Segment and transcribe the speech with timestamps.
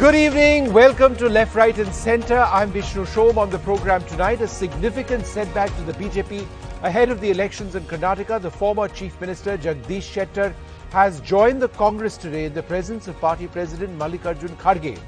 [0.00, 0.72] Good evening.
[0.72, 2.38] Welcome to Left, Right, and Centre.
[2.38, 4.40] I'm Vishnu Som on the program tonight.
[4.40, 6.46] A significant setback to the BJP
[6.82, 8.40] ahead of the elections in Karnataka.
[8.40, 10.54] The former Chief Minister Jagdish Shettar
[10.90, 14.98] has joined the Congress today in the presence of party President Mallikarjun Kharge.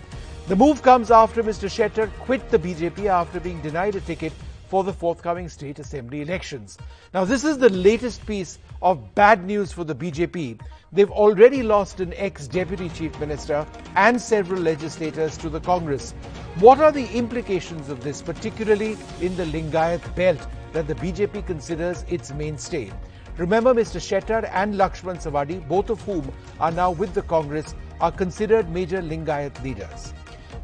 [0.49, 1.71] The move comes after Mr.
[1.71, 4.35] Shettar quit the BJP after being denied a ticket
[4.73, 6.79] for the forthcoming state assembly elections.
[7.13, 10.63] Now, this is the latest piece of bad news for the BJP.
[10.93, 13.67] They've already lost an ex-deputy chief minister
[13.97, 16.13] and several legislators to the Congress.
[16.61, 20.41] What are the implications of this, particularly in the Lingayat belt
[20.73, 22.91] that the BJP considers its mainstay?
[23.37, 24.01] Remember, Mr.
[24.01, 29.03] Shettar and Lakshman Savadi, both of whom are now with the Congress, are considered major
[29.03, 30.15] Lingayat leaders.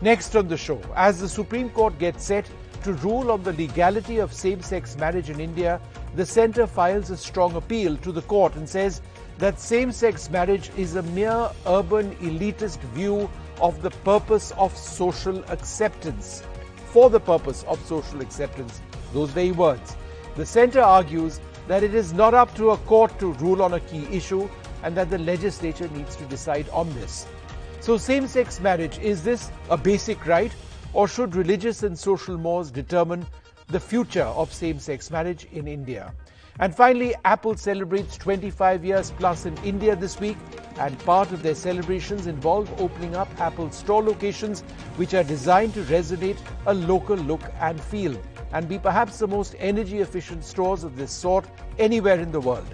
[0.01, 2.48] Next on the show, as the Supreme Court gets set
[2.82, 5.80] to rule on the legality of same sex marriage in India,
[6.14, 9.01] the centre files a strong appeal to the court and says
[9.38, 15.42] that same sex marriage is a mere urban elitist view of the purpose of social
[15.51, 16.42] acceptance.
[16.87, 18.80] For the purpose of social acceptance,
[19.12, 19.96] those very words.
[20.37, 23.80] The centre argues that it is not up to a court to rule on a
[23.80, 24.49] key issue
[24.82, 27.26] and that the legislature needs to decide on this.
[27.80, 30.52] So, same sex marriage is this a basic right,
[30.92, 33.26] or should religious and social mores determine
[33.68, 36.12] the future of same sex marriage in India?
[36.60, 40.36] And finally, Apple celebrates 25 years plus in India this week,
[40.78, 44.62] and part of their celebrations involve opening up Apple store locations
[44.96, 48.20] which are designed to resonate a local look and feel
[48.52, 51.44] and be perhaps the most energy efficient stores of this sort
[51.78, 52.66] anywhere in the world.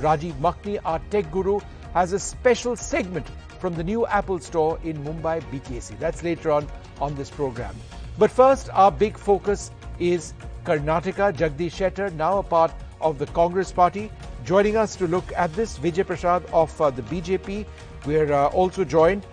[0.00, 1.60] Rajiv Makhni, our tech guru,
[1.94, 3.26] has a special segment
[3.58, 5.98] from the new Apple store in Mumbai BKC.
[5.98, 6.66] That's later on
[7.00, 7.74] on this program.
[8.18, 11.32] But first, our big focus is Karnataka.
[11.36, 14.10] Jagdish Shettar, now a part of the Congress party.
[14.44, 17.66] Joining us to look at this, Vijay Prasad of uh, the BJP.
[18.06, 19.26] We're uh, also joined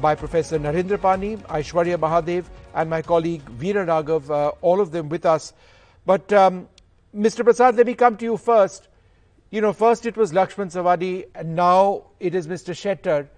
[0.00, 5.08] by Professor Narendra Pani, Aishwarya Mahadev, and my colleague Veera Raghav, uh, all of them
[5.08, 5.52] with us.
[6.06, 6.68] But um,
[7.14, 7.44] Mr.
[7.44, 8.88] Prasad, let me come to you first.
[9.50, 12.72] You know, first it was Lakshman Savadi, and now it is Mr.
[12.72, 13.28] Shettar.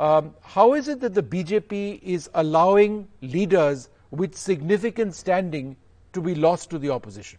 [0.00, 5.76] Um, how is it that the BJP is allowing leaders with significant standing
[6.14, 7.38] to be lost to the opposition?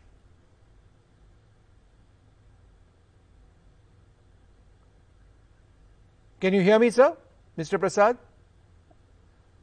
[6.40, 7.18] Can you hear me, sir?
[7.58, 7.80] Mr.
[7.80, 8.20] Prasad?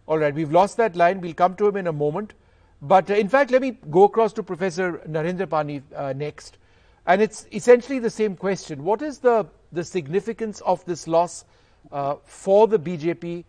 [0.09, 1.21] All right, we've lost that line.
[1.21, 2.35] We'll come to him in a moment.
[2.83, 6.59] But uh, in fact, let me go across to Professor Narendra Pani uh, next.
[7.07, 8.83] And it's essentially the same question.
[8.83, 11.45] What is the, the significance of this loss
[11.91, 13.45] Uh, for the BJP?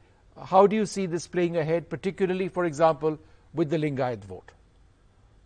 [0.46, 3.18] How do you see this playing ahead, particularly, for example,
[3.54, 4.52] with the Lingayat vote?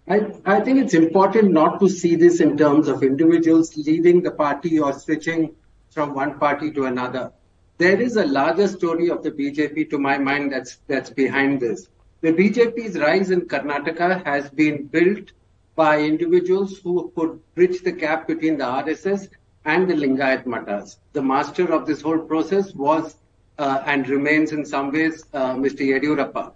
[0.07, 4.31] I, I think it's important not to see this in terms of individuals leaving the
[4.31, 5.55] party or switching
[5.89, 7.31] from one party to another
[7.77, 11.89] there is a larger story of the BJP, to my mind, that's that's behind this.
[12.21, 15.31] The BJP's rise in Karnataka has been built
[15.75, 19.27] by individuals who could bridge the gap between the RSS
[19.65, 20.97] and the Lingayat Matas.
[21.13, 23.15] The master of this whole process was
[23.57, 25.81] uh, and remains in some ways uh, Mr.
[25.81, 26.53] Yediyurappa.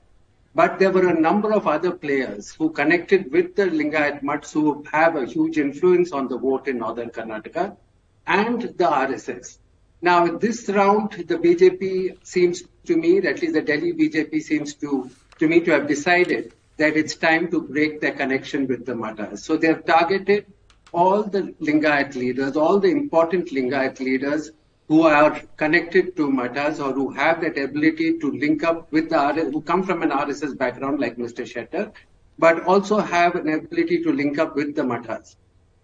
[0.56, 4.84] But there were a number of other players who connected with the Lingayat Mats who
[4.92, 7.78] have a huge influence on the vote in northern Karnataka
[8.26, 9.60] and the RSS.
[10.02, 15.10] Now, this round, the BJP seems to me, at least the Delhi BJP seems to,
[15.40, 19.40] to me to have decided that it's time to break their connection with the Matas.
[19.40, 20.46] So they have targeted
[20.94, 24.52] all the Lingayat leaders, all the important Lingayat leaders
[24.88, 29.18] who are connected to Matas or who have that ability to link up with the
[29.18, 31.44] RS, who come from an RSS background like Mr.
[31.44, 31.92] Shettar,
[32.40, 35.36] but also have an ability to link up with the Matas.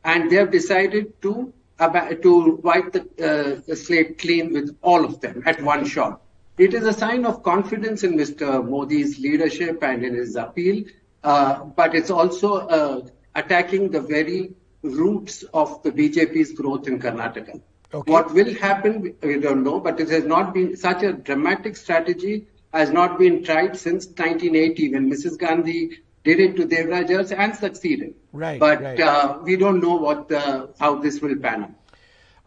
[0.06, 5.20] And they have decided to to wipe the, uh, the slate clean with all of
[5.20, 6.22] them at one shot.
[6.58, 8.64] It is a sign of confidence in Mr.
[8.68, 10.86] Modi's leadership and in his appeal,
[11.24, 13.02] uh, but it's also uh,
[13.36, 17.62] attacking the very roots of the BJP's growth in Karnataka.
[17.94, 18.12] Okay.
[18.12, 22.48] What will happen, we don't know, but it has not been such a dramatic strategy
[22.74, 25.38] has not been tried since 1980 when Mrs.
[25.38, 28.16] Gandhi did it to Devaraj Urs and succeeded.
[28.32, 28.60] Right.
[28.60, 29.00] But right.
[29.00, 31.72] Uh, we don't know what the, how this will pan out.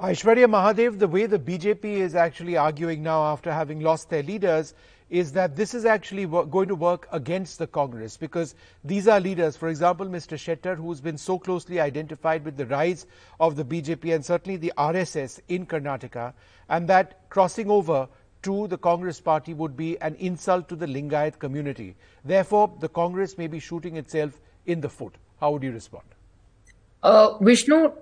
[0.01, 4.75] Aishwarya Mahadev, the way the BJP is actually arguing now after having lost their leaders
[5.09, 8.55] is that this is actually going to work against the Congress because
[8.85, 10.37] these are leaders, for example, Mr.
[10.37, 13.07] Shettar, who's been so closely identified with the rise
[13.39, 16.33] of the BJP and certainly the RSS in Karnataka,
[16.69, 18.09] and that crossing over
[18.43, 21.95] to the Congress party would be an insult to the Lingayat community.
[22.25, 25.15] Therefore, the Congress may be shooting itself in the foot.
[25.41, 26.05] How would you respond?
[27.03, 27.93] Uh, Vishnu,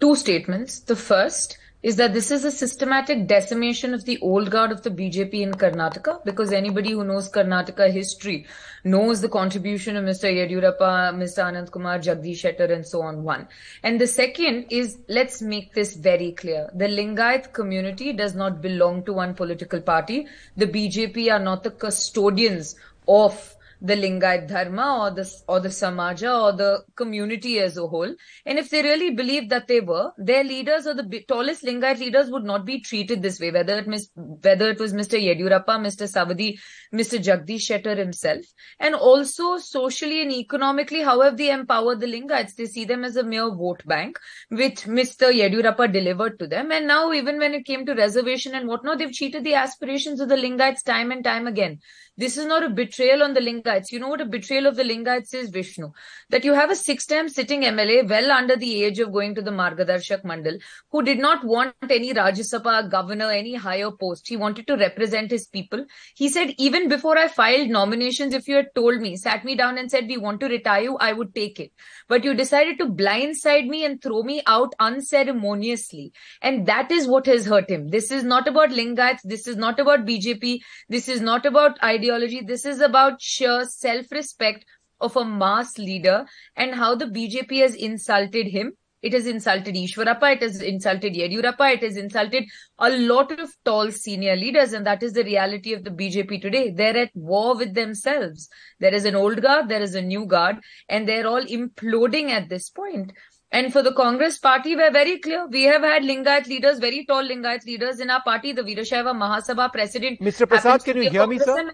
[0.00, 0.80] two statements.
[0.80, 4.90] The first, is that this is a systematic decimation of the old guard of the
[4.90, 8.46] BJP in Karnataka because anybody who knows Karnataka history
[8.84, 10.32] knows the contribution of Mr.
[10.32, 11.44] Yediyurappa, Mr.
[11.44, 13.24] Ananth Kumar, Jagdish Shettar and so on.
[13.24, 13.48] One.
[13.82, 16.70] And the second is let's make this very clear.
[16.74, 20.26] The Lingayat community does not belong to one political party.
[20.56, 22.76] The BJP are not the custodians
[23.08, 28.14] of the Lingayat Dharma or the or the Samaja or the community as a whole.
[28.46, 32.30] And if they really believed that they were, their leaders or the tallest Lingayat leaders
[32.30, 33.50] would not be treated this way.
[33.50, 35.20] Whether it mis- whether it was Mr.
[35.20, 36.06] Yediyurappa, Mr.
[36.06, 36.60] Savadi,
[36.94, 37.18] Mr.
[37.18, 38.44] Jagdish Shettar himself,
[38.78, 42.54] and also socially and economically, how have they empowered the Lingayats?
[42.54, 44.16] They see them as a mere vote bank,
[44.48, 45.32] which Mr.
[45.32, 46.70] Yediyurappa delivered to them.
[46.70, 50.28] And now, even when it came to reservation and whatnot, they've cheated the aspirations of
[50.28, 51.80] the Lingayats time and time again.
[52.22, 53.90] This is not a betrayal on the Lingayats.
[53.90, 55.90] You know what a betrayal of the Lingayats is, Vishnu?
[56.30, 59.50] That you have a six-time sitting MLA, well under the age of going to the
[59.50, 60.60] Margadarshak Mandal,
[60.92, 64.28] who did not want any Rajya Sabha governor, any higher post.
[64.28, 65.84] He wanted to represent his people.
[66.14, 69.76] He said, even before I filed nominations, if you had told me, sat me down
[69.76, 71.72] and said, we want to retire you, I would take it.
[72.06, 76.12] But you decided to blindside me and throw me out unceremoniously.
[76.40, 77.88] And that is what has hurt him.
[77.88, 79.22] This is not about Lingayats.
[79.24, 80.60] This is not about BJP.
[80.88, 82.11] This is not about ideology.
[82.46, 84.64] This is about sheer self-respect
[85.00, 86.26] of a mass leader
[86.56, 88.72] and how the BJP has insulted him.
[89.02, 92.44] It has insulted Eshwarappa, it has insulted Yediyurappa, it has insulted
[92.78, 96.70] a lot of tall senior leaders, and that is the reality of the BJP today.
[96.70, 98.48] They're at war with themselves.
[98.78, 102.48] There is an old guard, there is a new guard, and they're all imploding at
[102.48, 103.12] this point.
[103.52, 105.46] And for the Congress party, we're very clear.
[105.46, 108.52] We have had Lingayat leaders, very tall Lingayat leaders in our party.
[108.52, 110.20] The Veerashaiva Mahasabha president.
[110.20, 110.48] Mr.
[110.48, 111.72] Prasad, can you hear me, sir?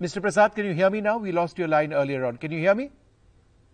[0.00, 0.20] Mr.
[0.20, 1.16] Prasad, can you hear me now?
[1.18, 2.38] We lost your line earlier on.
[2.38, 2.90] Can you hear me?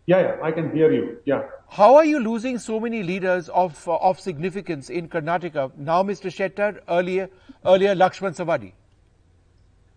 [0.04, 1.16] Yeah, yeah, I can hear you.
[1.24, 1.44] Yeah.
[1.70, 5.76] How are you losing so many leaders of uh, of significance in Karnataka?
[5.76, 6.30] Now, Mr.
[6.30, 7.28] Shettar, earlier,
[7.64, 8.72] earlier Lakshman Savadi.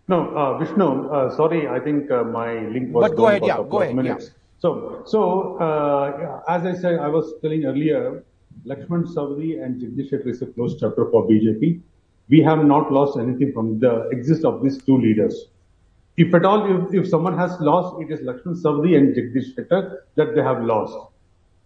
[0.08, 3.08] No, uh, Vishnu, uh, sorry, I think uh, my link was.
[3.08, 3.94] But go ahead, yeah, go ahead.
[3.94, 4.30] Minutes.
[4.32, 4.39] Yeah.
[4.60, 8.22] So, so uh, as I said, I was telling earlier,
[8.66, 11.80] Lakshman Savadi and Jagdish Shettar is a close chapter for BJP.
[12.28, 15.46] We have not lost anything from the exist of these two leaders.
[16.18, 20.00] If at all, if, if someone has lost, it is Lakshman Savadi and Jagdish Shettar
[20.16, 20.94] that they have lost.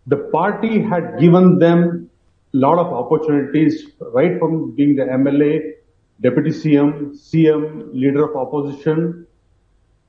[0.06, 2.08] The party had given them
[2.52, 5.72] a lot of opportunities, right from being the MLA,
[6.20, 9.26] Deputy CM, CM, Leader of Opposition,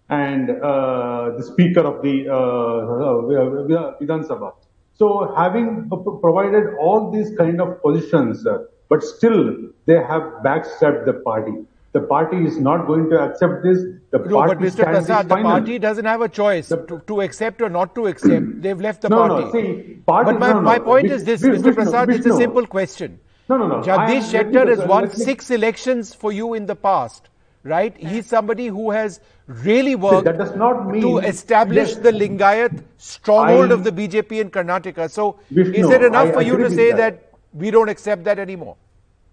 [0.10, 4.54] and uh, the Speaker of the uh, uh, Vidhan Sabha.
[4.94, 8.60] So having provided all these kind of positions, uh,
[8.90, 9.56] but still
[9.86, 11.54] they have backstabbed the party.
[11.92, 13.80] The party is not going to accept this.
[14.12, 14.84] The no, party but Mr.
[14.84, 18.46] Prasad, the party doesn't have a choice the, to, to, accept or not to accept.
[18.62, 19.46] They've left the no, party.
[19.46, 21.74] No, see, party, but my, no, my point is this, Mr.
[21.74, 23.20] Prasad, it's a simple question.
[23.48, 23.82] No, no, no.
[23.82, 27.30] Jagdish Shettar has won six elections for you in the past,
[27.66, 27.98] right?
[27.98, 32.84] He's somebody who has really worked that does not mean, to establish yes, the Lingayat
[32.98, 35.10] stronghold I, of the BJP in Karnataka.
[35.10, 36.98] So, Vishnu, is it enough I for you to say that.
[36.98, 37.32] that.
[37.54, 38.78] we don't accept that anymore?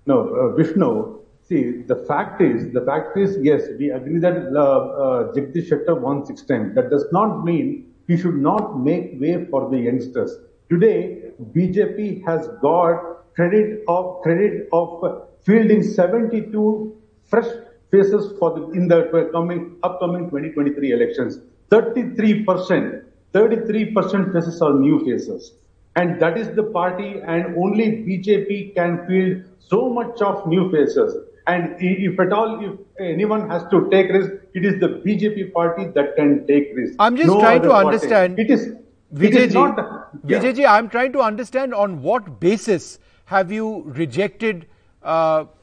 [0.06, 4.60] No, uh, Vishnu, See, the fact is, the fact is, yes, we agree that uh,
[4.60, 6.74] uh, Jagdish Shettar won six times.
[6.76, 10.36] That does not mean he should not make way for the youngsters.
[10.70, 17.48] Today, BJP has got credit of credit of fielding 72 fresh
[17.92, 21.38] faces for the in the coming upcoming 2023 elections.
[21.70, 25.52] 33 percent, 33 percent faces are new faces,
[25.96, 31.16] and that is the party, and only BJP can field so much of new faces.
[31.46, 35.86] And if at all, if anyone has to take risk, it is the BJP party
[35.94, 36.94] that can take risk.
[36.98, 38.38] I'm just no trying to understand.
[38.38, 38.74] It is.
[39.14, 39.54] Vijayji,
[40.24, 40.40] yeah.
[40.40, 44.66] Vijayji, I'm trying to understand on what basis have you rejected,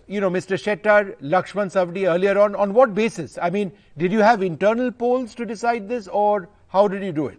[0.07, 0.57] you know, Mr.
[0.57, 2.55] Shettar, Lakshman Savadi earlier on?
[2.55, 3.37] On what basis?
[3.41, 7.27] I mean, did you have internal polls to decide this, or how did you do
[7.27, 7.37] it?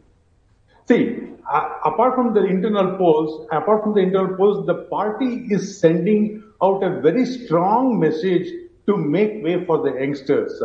[0.88, 1.18] See,
[1.52, 6.42] uh, apart from the internal polls, apart from the internal polls, the party is sending
[6.62, 8.48] out a very strong message
[8.86, 10.62] to make way for the youngsters.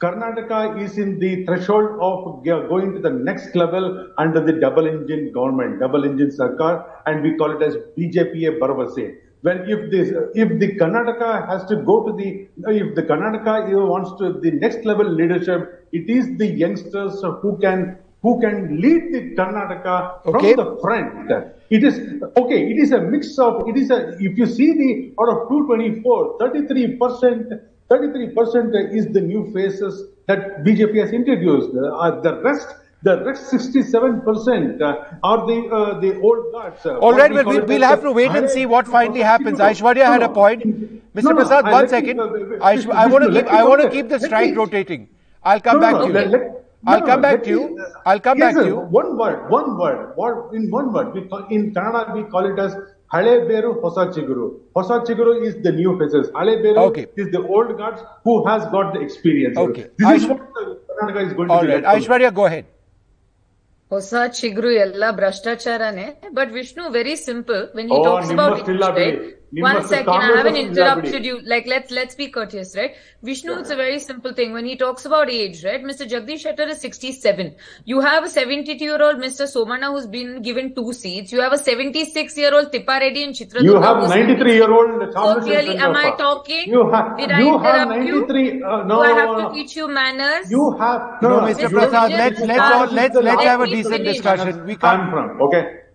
[0.00, 5.32] Karnataka is in the threshold of going to the next level under the double engine
[5.32, 9.16] government, double engine Sarkar, and we call it as BJP Baravase.
[9.42, 14.10] When if this, if the Karnataka has to go to the, if the Karnataka wants
[14.18, 19.34] to the next level leadership, it is the youngsters who can who can lead the
[19.36, 20.54] Karnataka okay.
[20.54, 21.30] from the front.
[21.70, 25.14] It is, okay, it is a mix of, it is a, if you see the,
[25.22, 31.70] out of 224, 33%, 33% is the new faces that BJP has introduced.
[31.76, 36.84] Uh, the rest The rest 67% uh, are the uh, the old guards.
[36.84, 39.60] Uh, All right, well, we, we'll have to wait and see what finally happens.
[39.60, 40.64] Aishwarya had a point.
[41.14, 41.22] Mr.
[41.24, 42.20] no, Prasad, I- one me- second.
[42.20, 42.24] uh,
[43.02, 45.08] I want to keep I want to keep the strike rotating.
[45.44, 46.12] I'll come No, back to you.
[46.36, 46.54] let-
[46.86, 47.86] I'll come back to you.
[48.06, 48.76] I'll come back to you.
[48.98, 51.12] One word, one word, what in one word.
[51.14, 52.74] We call, in Kannada we call it as
[53.12, 54.46] Hale Beru Hosa Chiguru.
[54.76, 56.30] Hosa Chiguru is the new faces.
[56.36, 57.06] Hale Beru Okay.
[57.16, 59.56] is the old guards who has got the experience.
[59.56, 59.86] Okay.
[59.98, 61.84] This is what the Karnataka is going All to be right.
[61.94, 62.66] Aishwarya, go ahead.
[63.90, 68.62] ಹೊಸ ಚಿಗುರು ಎಲ್ಲ ಭ್ರಷ್ಟಾಚಾರನೇ but Vishnu very simple when he talks about
[69.50, 71.40] One second, I haven't interrupted you.
[71.42, 72.94] Like let's let's be courteous, right?
[73.22, 73.60] Vishnu, yeah.
[73.60, 74.52] it's a very simple thing.
[74.52, 75.82] When he talks about age, right?
[75.82, 76.06] Mr.
[76.06, 77.54] Jagdish Shettar is 67.
[77.84, 79.48] You have a 72-year-old Mr.
[79.52, 81.32] Somanna who's been given two seats.
[81.32, 83.62] You have a 76-year-old Tipparadi Reddy and Chitra.
[83.62, 85.12] You have 93-year-old.
[85.14, 86.68] So clearly, am I talking?
[86.68, 87.16] You have.
[87.16, 88.64] Did I interrupt you?
[88.66, 90.50] Uh, no, Do I have to teach you manners?
[90.50, 91.22] You have.
[91.22, 91.70] No, no Mr.
[91.70, 92.10] Prasad.
[92.10, 94.66] Let's let's let's let's have a decent discussion.
[94.66, 95.40] We come from.
[95.40, 95.87] Okay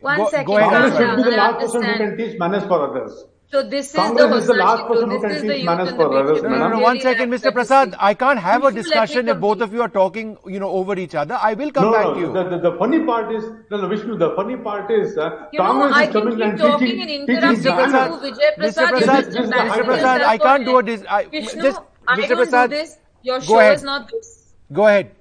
[0.00, 2.18] one Go- second go ahead, calm should down, be the I last person who understand.
[2.18, 3.24] can teach manners for others.
[3.48, 5.64] So this is Congress the is the last person who This can is teach the
[5.64, 6.78] manners for others, No, no, no.
[6.80, 7.52] One second, Mr.
[7.52, 7.94] Prasad.
[7.98, 10.36] I can't have a You should let me discussion if both of you are talking,
[10.46, 11.38] you know, over each other.
[11.40, 12.32] I will come no, back no, to you.
[12.32, 15.60] The, the, the funny part is, no, no, Vishnu, the funny part is, uh, You
[15.60, 17.76] know, Congress I is can coming keep and talking teaching, and teaching interrupting Mr.
[17.76, 18.88] Prasad, you, Vijay Mr.
[18.88, 18.88] Prasad.
[18.88, 19.84] Prasad, you're just Mr.
[19.84, 20.86] Prasad, yourself I can't do a it.
[20.86, 22.28] dis- I- Vishnu, just- I Mr.
[22.28, 22.98] don't Prasad, do this.
[23.22, 24.54] Your show is not this.
[24.72, 25.12] Go ahead.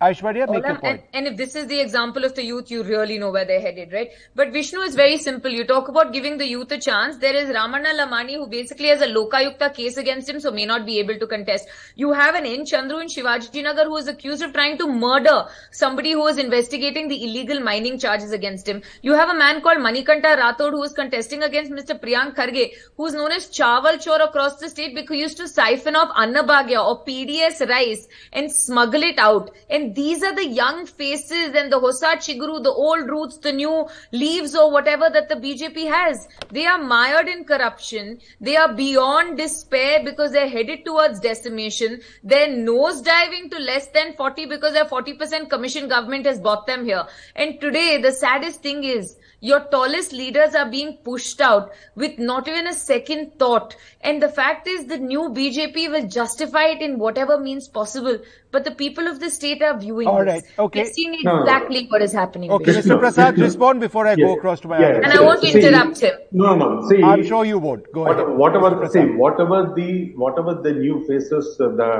[0.00, 1.02] Aishwarya, make your point.
[1.12, 3.60] and, and if this is the example of the youth, you really know where they're
[3.60, 4.08] headed, right?
[4.34, 5.50] But Vishnu is very simple.
[5.50, 7.18] You talk about giving the youth a chance.
[7.18, 10.86] There is Ramana Lamani who basically has a Lokayukta case against him, so may not
[10.86, 11.68] be able to contest.
[11.96, 12.64] You have an N.
[12.64, 17.08] Chandru in Shivaji Nagar who is accused of trying to murder somebody who is investigating
[17.08, 18.80] the illegal mining charges against him.
[19.02, 22.00] You have a man called Manikanta Rathod who is contesting against Mr.
[22.00, 25.46] Priyank Kharge, who is known as Chawal Chor across the state because he used to
[25.46, 29.50] siphon off Annabhagya or PDS rice and smuggle it out.
[29.68, 33.86] And these are the young faces and the Hosa Chiguru, the old roots, the new
[34.12, 36.28] leaves or whatever that the BJP has.
[36.50, 38.20] They are mired in corruption.
[38.40, 42.00] They are beyond despair because they're headed towards decimation.
[42.22, 46.84] They're nose diving to less than 40 because their 40% commission government has bought them
[46.84, 47.04] here.
[47.36, 52.46] And today, the saddest thing is your tallest leaders are being pushed out with not
[52.46, 53.74] even a second thought.
[54.02, 58.18] And the fact is the new BJP will justify it in whatever means possible.
[58.50, 60.44] But the people of the state are viewing All this.
[60.58, 60.82] okay.
[60.82, 61.42] They're seeing No, no, no.
[61.44, 62.50] exactly what is happening.
[62.50, 62.72] Okay.
[62.72, 62.86] Mr.
[62.86, 63.44] No, Prasad, no.
[63.44, 65.00] respond before I Yeah, go across to my yeah, other.
[65.02, 66.14] And I won't see, interrupt him.
[66.32, 66.88] No, no.
[66.88, 67.90] See, I'm sure you won't.
[67.92, 68.18] Go ahead.
[68.26, 68.90] What- whatever, Mr.
[68.90, 71.90] see, whatever the whatever the new faces uh, the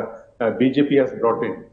[0.40, 1.64] uh, BJP has brought in,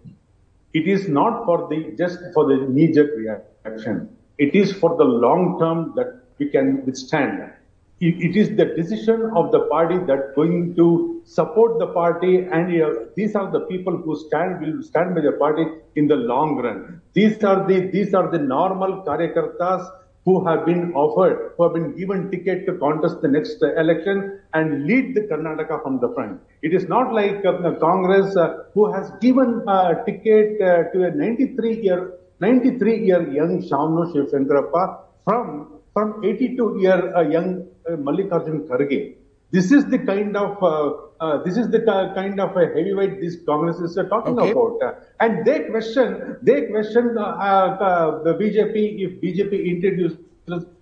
[0.74, 4.10] it is not for the just for the knee-jerk reaction.
[4.38, 7.52] It is for the long term that we can withstand.
[8.00, 12.90] It, is the decision of the party that going to support the party, and uh,
[13.16, 15.66] these are the people who stand will stand by the party
[15.96, 17.02] in the long run.
[17.14, 19.90] These are the these are the normal karyakartas
[20.26, 24.42] who have been offered, who have been given ticket to contest the next uh, election
[24.54, 26.40] and lead the Karnataka from the front.
[26.62, 31.12] It is not like uh, Congress uh, who has given a ticket uh, to a
[31.12, 38.68] 93 year 93 year young Shamanur Shivshankarappa from from 82 year uh, young uh, Mallikarjun
[38.68, 39.16] Kharge.
[39.52, 41.80] This is the kind of uh, uh, this is the
[42.16, 44.52] kind of a heavyweight these Congress is uh, talking Okay.
[44.52, 48.76] about, and they question they question uh, uh, the BJP
[49.06, 50.18] if BJP introduced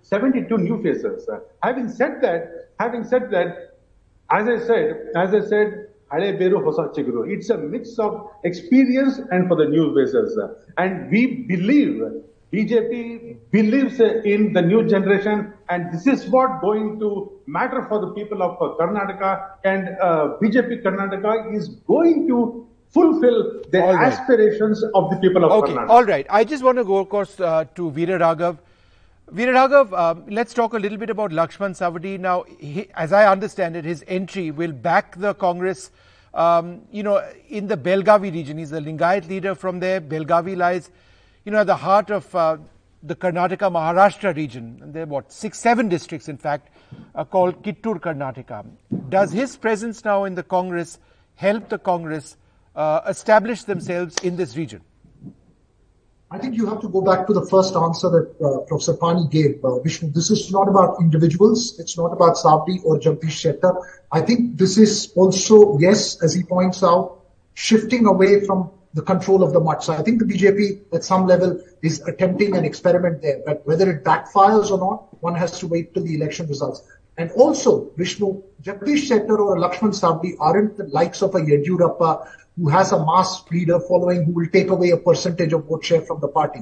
[0.02, 1.28] 72 new faces.
[1.62, 3.78] Having said that, having said that,
[4.30, 7.28] as I said, as I said, Hale Beru Hosa Chiguru.
[7.32, 10.38] It's a mix of experience and for the new faces.
[10.38, 12.02] Uh, And we believe,
[12.52, 18.00] BJP believes uh, in the new generation and this is what going to matter for
[18.00, 19.30] the people of uh, Karnataka
[19.64, 24.12] and uh, BJP Karnataka is going to fulfill the All right.
[24.12, 25.88] aspirations of the people of Okay, Karnataka.
[25.90, 26.26] all right.
[26.30, 28.58] I just want to go, of course, uh, to Veera Raghav.
[29.32, 32.16] Veera Raghav, um, let's talk a little bit about Lakshman Savadi.
[32.18, 35.90] Now, he, as I understand it, his entry will back the Congress,
[36.32, 38.56] um, you know, in the Belgavi region.
[38.56, 40.00] He's a Lingayat leader from there.
[40.00, 40.92] Belgavi lies,
[41.44, 42.58] you know, at the heart of uh,
[43.02, 44.78] the Karnataka Maharashtra region.
[44.80, 46.70] And there are what, six, seven districts, in fact,
[47.16, 48.64] uh, called Kittur Karnataka.
[49.08, 51.00] Does his presence now in the Congress
[51.34, 52.36] help the Congress
[52.76, 54.82] uh, establish themselves in this region?
[56.28, 59.28] I think you have to go back to the first answer that uh, Professor Pani
[59.28, 60.10] gave, uh, Vishnu.
[60.10, 61.78] This is not about individuals.
[61.78, 63.46] It's not about Savadi or Jagdish.
[64.10, 67.20] I think this is also, yes, as he points out,
[67.54, 69.86] shifting away from the control of the mutts.
[69.86, 73.88] So I think the BJP at some level is attempting an experiment there, but whether
[73.90, 76.82] it backfires or not, one has to wait till the election results.
[77.18, 82.68] And also, Vishnu, Jagdish Shettar or Lakshman Savadi aren't the likes of a Yediyurappa who
[82.68, 86.20] has a mass leader following who will take away a percentage of vote share from
[86.20, 86.60] the party.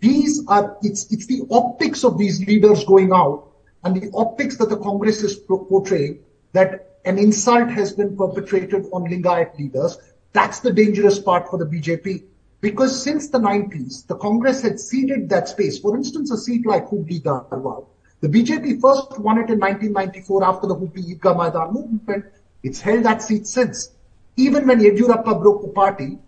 [0.00, 3.50] These are, it's, it's the optics of these leaders going out
[3.82, 6.20] and the optics that the Congress is portraying
[6.52, 9.98] that an insult has been perpetrated on Lingayat leaders.
[10.32, 12.24] That's the dangerous part for the BJP.
[12.60, 15.78] Because since the 90s, the Congress had ceded that space.
[15.78, 17.86] For instance, a seat like Hubli Dharwad.
[18.24, 22.24] The BJP first won it in 1994 after the Hubli Idgah Maidan movement.
[22.62, 23.90] It's held that seat since.
[24.38, 26.18] Even when Yediyurappa broke the party,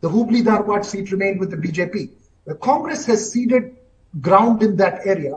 [0.00, 2.10] the Hubli Dharwad seat remained with the BJP.
[2.46, 3.76] The Congress has ceded
[4.20, 5.36] ground in that area.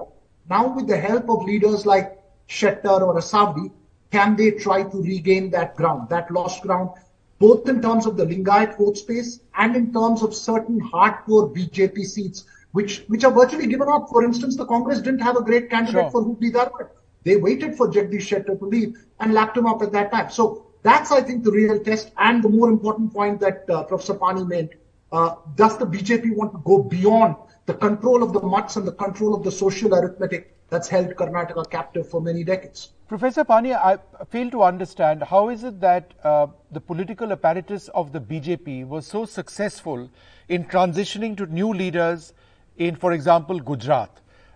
[0.49, 2.17] Now with the help of leaders like
[2.49, 3.69] Shettar or Asabdi,
[4.11, 6.89] can they try to regain that ground, that lost ground,
[7.37, 12.03] both in terms of the Lingayat vote space and in terms of certain hardcore BJP
[12.03, 12.45] seats,
[12.77, 14.07] which, which are virtually given up.
[14.09, 16.11] For instance, the Congress didn't have a great candidate sure.
[16.11, 16.89] for Hubli Dharwad.
[17.23, 20.29] They waited for Jagdish Shettar to leave and lapped him up at that time.
[20.29, 22.11] So that's, I think, the real test.
[22.17, 24.77] And the more important point that uh, Professor Pani made,
[25.11, 28.97] uh, does the BJP want to go beyond the control of the mutts and the
[29.03, 32.89] control of the social arithmetic that's held Karnataka captive for many decades?
[33.07, 33.97] Professor Pani, I
[34.29, 39.07] fail to understand how is it that uh, the political apparatus of the BJP was
[39.07, 40.09] so successful
[40.47, 42.33] in transitioning to new leaders
[42.77, 44.09] in, for example, Gujarat.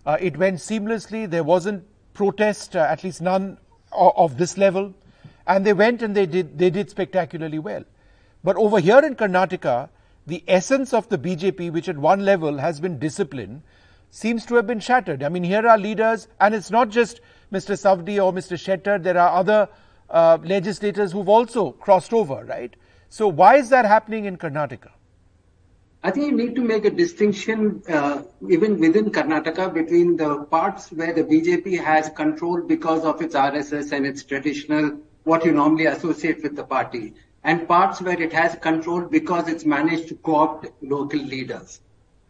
[0.06, 1.30] Uh, it went seamlessly.
[1.30, 3.58] There wasn't protest, uh, at least none
[3.92, 4.94] of, of, this level,
[5.48, 7.84] and they went and they did they did spectacularly well.
[8.44, 9.90] But over here in Karnataka,
[10.26, 13.64] the essence of the BJP, which at one level has been discipline,
[14.10, 15.24] seems to have been shattered.
[15.24, 17.76] I mean, here are leaders, and it's not just Mr.
[17.76, 18.58] Savadi or Mr.
[18.58, 19.68] Shettar, there are other
[20.10, 22.76] uh, legislators who've also crossed over, right?
[23.10, 24.90] So why is that happening in Karnataka?
[26.04, 30.92] I think you need to make a distinction uh, even within Karnataka between the parts
[30.92, 35.86] where the BJP has control because of its RSS and its traditional, what you normally
[35.86, 40.70] associate with the party, and parts where it has control because it's managed to co-opt
[40.82, 41.82] local leaders.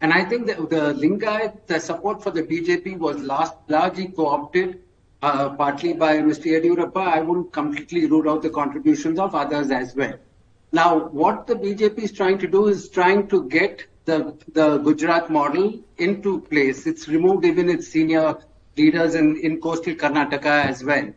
[0.02, 4.80] And I think that the Lingayat, the support for the BJP was last, largely co-opted
[5.22, 6.46] uh, partly by Mr.
[6.46, 7.06] Yediyurappa.
[7.06, 10.18] I wouldn't completely rule out the contributions of others as well.
[10.72, 15.30] Now, what the BJP is trying to do is trying to get the, the Gujarat
[15.30, 16.86] model into place.
[16.86, 18.38] It's removed even its senior
[18.76, 21.12] leaders in, in coastal Karnataka as well.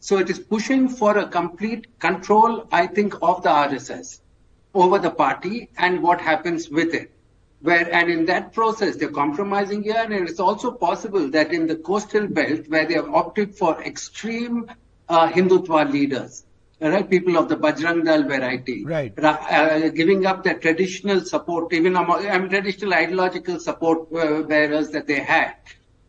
[0.00, 4.20] So it is pushing for a complete control, I think, of the RSS
[4.74, 7.12] over the party and what happens with it
[7.60, 11.76] where and in that process they're compromising here and it's also possible that in the
[11.76, 14.70] coastal belt where they have opted for extreme
[15.08, 16.44] uh, Hindutva leaders,
[16.80, 21.96] right, people of the Bajrang Dal variety, right, uh, giving up their traditional support, even
[21.96, 25.54] among, I mean, traditional ideological support uh, bearers that they had.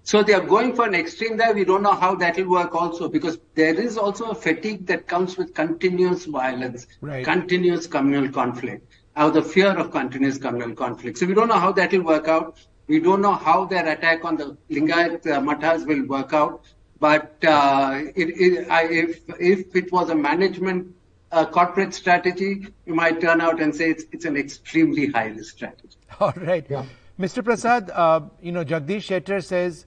[0.04, 1.54] So they are going for an extreme there.
[1.54, 5.08] We don't know how that will work also because there is also a fatigue that
[5.08, 7.24] comes with continuous violence, right.
[7.24, 11.18] continuous communal conflict out the fear of continuous communal conflict.
[11.18, 12.66] So we don't know how that will work out.
[12.88, 16.66] We don't know how their attack on the Lingayat uh, Mathas will work out.
[17.00, 20.94] But uh, it, it, I, if if it was a management
[21.32, 25.56] uh, corporate strategy, you might turn out and say it's, it's an extremely high risk
[25.56, 25.98] strategy.
[26.20, 26.66] All right.
[26.70, 26.86] Yeah.
[27.20, 27.44] Mr.
[27.44, 29.86] Prasad, uh, you know, Jagdish Shettar says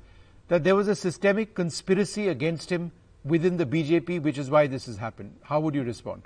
[0.49, 2.93] that there was a systemic conspiracy against him
[3.25, 5.37] within the BJP, which is why this has happened.
[5.43, 6.23] How would you respond?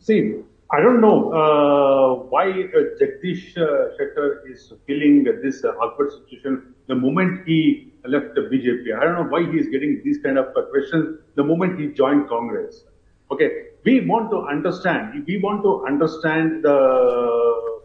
[0.00, 0.36] See,
[0.72, 6.74] I don't know uh, why uh, Jagdish uh, Shettar is feeling this uh, awkward situation
[6.88, 8.96] the moment he left the BJP.
[8.96, 11.88] I don't know why he is getting these kind of uh, questions the moment he
[11.88, 12.84] joined Congress.
[13.30, 13.50] Okay,
[13.84, 15.24] we want to understand.
[15.26, 17.76] We want to understand the uh,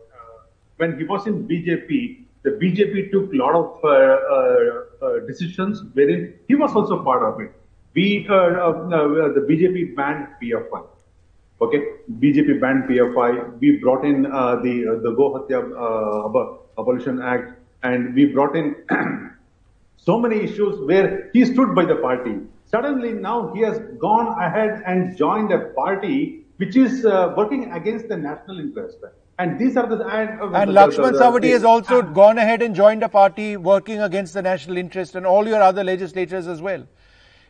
[0.78, 6.76] when he was in BJP, the BJP took a lot of decisions wherein he was
[6.76, 7.52] also part of it.
[7.94, 10.86] We the BJP banned PFI.
[11.62, 11.80] Okay,
[12.20, 13.60] BJP banned PFI.
[13.60, 17.54] We brought in uh, the uh, the Go Hatya uh, Abolition Act,
[17.84, 18.76] and we brought in
[20.04, 22.36] so many issues where he stood by the party.
[22.66, 28.08] Suddenly now he has gone ahead and joined a party which is uh, working against
[28.08, 28.98] the national interest.
[29.38, 33.04] And these are the and, uh, and Lakshman Savadi has also gone ahead and joined
[33.04, 36.86] a party working against the national interest, and all your other legislators as well.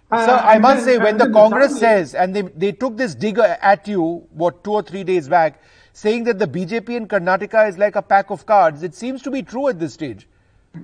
[0.09, 3.15] Uh, so I must then, say, when the Congress says, and they, they took this
[3.15, 5.61] dig at you, what, two or three days back,
[5.93, 9.31] saying that the BJP in Karnataka is like a pack of cards, it seems to
[9.31, 10.27] be true at this stage.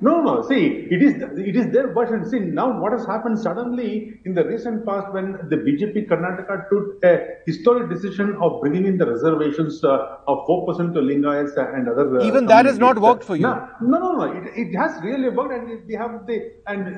[0.02, 0.42] No, no.
[0.48, 2.24] See, it is it is their version.
[2.30, 7.04] See, now what has happened suddenly in the recent past when the BJP Karnataka took
[7.06, 7.14] a
[7.46, 12.20] historic decision of bringing in the reservations uh, of four percent to Lingayats and other.
[12.20, 13.44] Uh, Even that has not worked for you.
[13.44, 14.12] No, no, no.
[14.18, 14.24] no.
[14.34, 16.90] It, it has really worked, and we have the and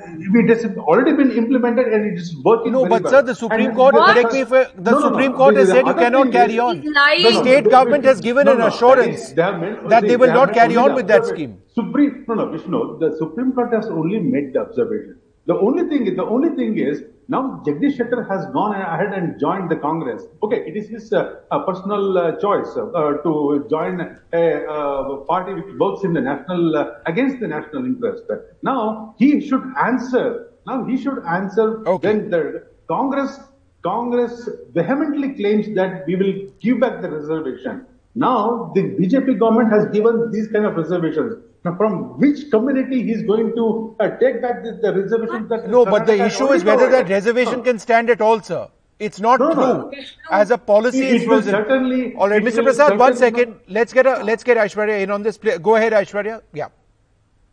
[0.41, 2.71] it has already been implemented, and it is working.
[2.71, 3.12] No, very but well.
[3.13, 4.15] sir, the Supreme And Court, what?
[4.15, 5.08] correct me if I- the No, no, no.
[5.10, 6.82] Supreme Court The- has the said you cannot carry is- on.
[6.82, 9.89] The No, no, state government has given No, an assurance that is- they have made-
[9.95, 11.36] that see, they will have not carry on with that observation.
[11.52, 11.58] scheme.
[11.79, 15.15] Supreme, no, no, Vishnu, the Supreme Court has only made the observation.
[15.45, 19.39] The only thing, is- the only thing is now Jagdish Shettar has gone ahead and
[19.39, 20.23] joined the Congress.
[20.43, 24.01] Okay, it is his uh, uh, personal uh, choice uh, to join
[24.33, 28.23] a uh, party which works in the national uh, against the national interest.
[28.63, 30.25] Now he should answer.
[30.65, 32.07] Now he should answer Okay.
[32.07, 33.39] when the Congress
[33.83, 37.85] Congress vehemently claims that we will give back the reservation.
[38.15, 41.35] Now the BJP government has given these kind of reservations.
[41.65, 45.69] Now, from which community he is going to uh, take back the, the reservations that
[45.69, 48.67] No, but the issue is whether that reservation can stand at all, sir.
[48.99, 49.63] It's not No, true.
[49.63, 49.91] no.
[50.31, 52.63] As a policy, It- it's it will certainly- All right, Mr.
[52.63, 53.55] Prasad, one second.
[53.67, 55.37] Let's get a let's get Aishwarya in on this.
[55.37, 56.41] Go ahead, Aishwarya.
[56.53, 56.67] Yeah.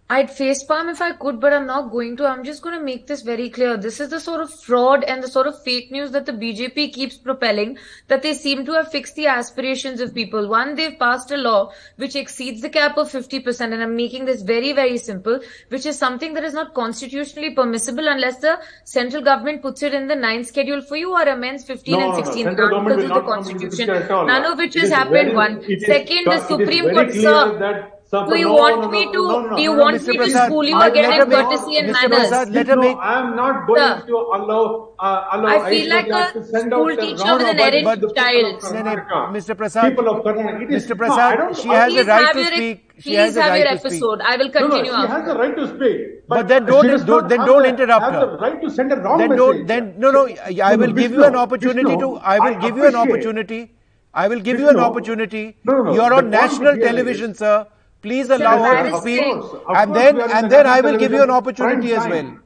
[0.09, 2.27] I'd facepalm if I could, but I'm not going to.
[2.27, 3.77] I'm just going to make this very clear.
[3.77, 6.93] This is the sort of fraud and the sort of fake news that the BJP
[6.93, 10.47] keeps propelling, that they seem to have fixed the aspirations of people.
[10.49, 14.43] One, they've passed a law which exceeds the cap of 50%, and I'm making this
[14.43, 15.41] very, very simple,
[15.71, 20.07] which is something that is not constitutionally permissible unless the central government puts it in
[20.07, 22.25] the ninth schedule for you or amends 15 No, and no, no.
[22.25, 24.27] 16 Central government because will of the not come into this constitution.
[24.29, 25.13] None of which It has happened.
[25.15, 25.65] very- One.
[25.65, 27.93] it is- Second, the Supreme Court, sir.
[28.11, 29.13] That- Do you no, want no, me to?
[29.13, 30.07] no, no, do you no, no, want Mr.
[30.09, 31.93] me to Prasad, school you I- again let on her make- courtesy and Mr.
[31.93, 32.29] manners?
[32.29, 34.07] Prasad, let her no, make- I am not going Sir.
[34.11, 34.63] to allow,
[34.99, 37.85] uh, allow I feel like a to school out the teacher wrong with an errant
[37.91, 38.63] but the people child.
[38.77, 39.57] No, no, Mr.
[39.63, 40.69] Prasad, People of Karnataka.
[40.77, 40.99] Mr.
[41.03, 42.83] Prasad, don't- she has the right to speak.
[43.07, 44.03] She has the right to speak.
[44.33, 46.29] I will No, no, continue she has the right to speak.
[46.29, 48.27] But then don't- she does don't- then don't interrupt have her.
[48.31, 49.45] the right to send a wrong then message.
[49.45, 52.21] don't then no no I, I No, will no, give you an opportunity Vishnu, to
[52.35, 53.61] I will I give you an opportunity
[54.15, 57.67] I will give you an opportunity no, no, no, you're on national television is- sir
[58.03, 61.13] please allow her to speak and then we are in and then I will give
[61.13, 62.39] you an opportunity as well.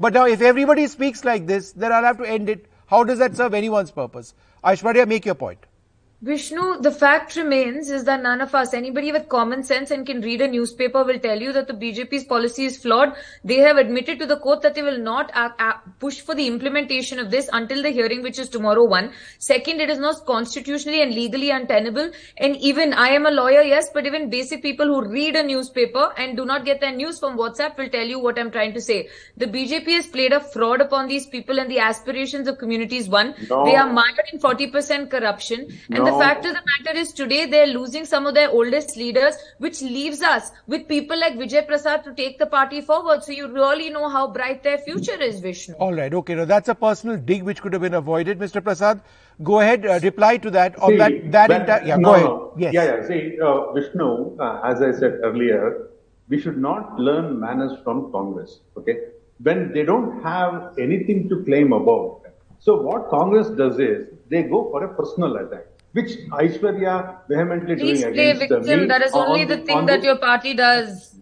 [0.00, 2.66] But now if everybody speaks like this then I'll have to end it.
[2.86, 4.34] How does that serve anyone's purpose?
[4.64, 5.58] Aishwarya make your point
[6.22, 10.22] Vishnu, the fact remains is that none of us, anybody with common sense and can
[10.22, 13.14] read a newspaper will tell you that the BJP's policy is flawed.
[13.44, 16.46] They have admitted to the court that they will not a- a- push for the
[16.46, 19.12] implementation of this until the hearing, which is tomorrow one.
[19.40, 22.10] Second, it is not constitutionally and legally untenable.
[22.38, 26.14] And even, I am a lawyer, yes, but even basic people who read a newspaper
[26.16, 28.80] and do not get their news from WhatsApp will tell you what I'm trying to
[28.80, 29.10] say.
[29.36, 33.06] The BJP has played a fraud upon these people and the aspirations of communities.
[33.06, 33.64] One, No.
[33.66, 35.68] they are mired in 40% corruption.
[35.90, 39.34] And the fact of the matter is today they're losing some of their oldest leaders,
[39.58, 43.22] which leaves us with people like Vijay Prasad to take the party forward.
[43.24, 45.74] So you really know how bright their future is, Vishnu.
[45.86, 48.62] all right okay now that's a personal dig which could have been avoided Mr.
[48.68, 49.00] Prasad
[49.48, 52.14] go ahead uh, reply to that on See, that that when- entire yeah no, go
[52.14, 52.52] ahead no.
[52.64, 53.06] yes Yeah, yeah.
[53.08, 55.88] See, uh, Vishnu, uh, as I said earlier,
[56.28, 58.60] we should not learn manners from Congress.
[58.78, 58.96] Okay,
[59.48, 60.54] when they don't have
[60.86, 62.22] anything to claim about.
[62.66, 65.66] So what Congress does is they go for a personal attack,
[65.96, 66.94] which Aishwarya
[67.28, 68.80] vehemently Please doing play against uh, victim.
[68.80, 71.14] me That is on only the thing on that your party does.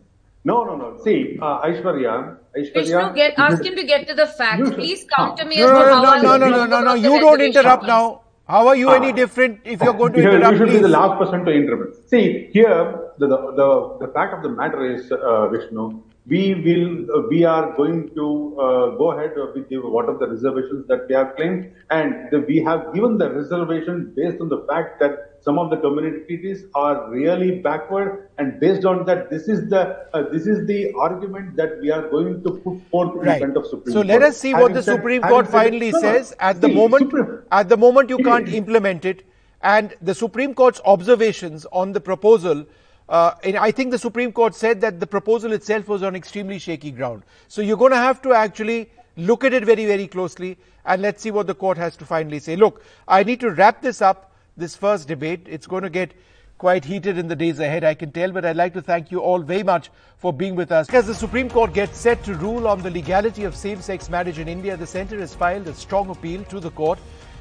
[0.44, 0.88] No, no, no.
[1.04, 2.74] See, uh, Aishwarya, Aishwarya.
[2.74, 4.70] Vishnu, get, ask him to get to the facts.
[4.80, 6.94] Please counter me no as no to no how no no no no no no
[6.94, 8.02] you don't interrupt now
[8.46, 8.96] how are you Ah.
[8.96, 11.44] any different if you're going to you, interrupt you should please be the last person
[11.46, 12.08] to interrupt.
[12.10, 17.28] See, here, the, the, the, fact of the matter is, uh, Vishnu, we will, uh,
[17.28, 21.14] we are going to uh, go ahead with the, what are the reservations that we
[21.14, 25.58] have claimed, and the, we have given the reservation based on the fact that some
[25.58, 29.82] of the communities are really backward, and based on that, this is the
[30.14, 33.38] uh, this is the argument that we are going to put forth in Right.
[33.40, 34.06] front of Supreme So Court.
[34.06, 36.00] let us see what the said- Supreme Court said- finally no.
[36.00, 36.34] says.
[36.40, 39.26] At the See, moment, Supreme- at the moment you can't implement it,
[39.60, 42.64] and the Supreme Court's observations on the proposal.
[43.08, 46.58] Uh, and I think the Supreme Court said that the proposal itself was on extremely
[46.58, 47.22] shaky ground.
[47.48, 51.22] So you're going to have to actually look at it very, very closely, and let's
[51.22, 52.56] see what the court has to finally say.
[52.56, 54.32] Look, I need to wrap this up.
[54.56, 55.48] This first debate.
[55.50, 56.12] It's going to get
[56.58, 59.18] quite heated in the days ahead, I can tell, but I'd like to thank you
[59.18, 60.88] all very much for being with us.
[60.94, 64.38] As the Supreme Court gets set to rule on the legality of same sex marriage
[64.38, 67.00] in India, the centre has filed a strong appeal to the court.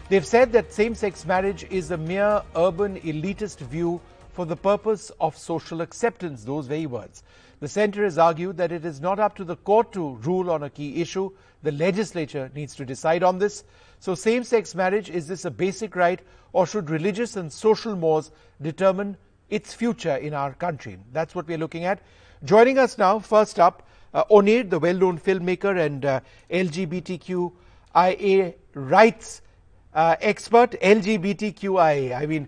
[0.10, 4.02] They've said that same sex marriage is a mere urban elitist view
[4.34, 7.24] for the purpose of social acceptance, those very words.
[7.60, 10.64] The centre has argued that it is not up to the court to rule on
[10.64, 11.32] a key issue.
[11.62, 13.64] The legislature needs to decide on this.
[14.00, 16.20] So, same sex marriage is this a basic right,
[16.52, 19.16] or should religious and social mores determine
[19.50, 20.98] its future in our country.
[21.14, 22.02] That's what we're looking at.
[22.44, 26.20] Joining us now, first up, uh, Onir, the well known filmmaker and uh,
[26.52, 27.54] LGBTQIA
[28.74, 29.42] rights
[29.94, 32.18] uh, expert, LGBTQIA.
[32.18, 32.48] I mean,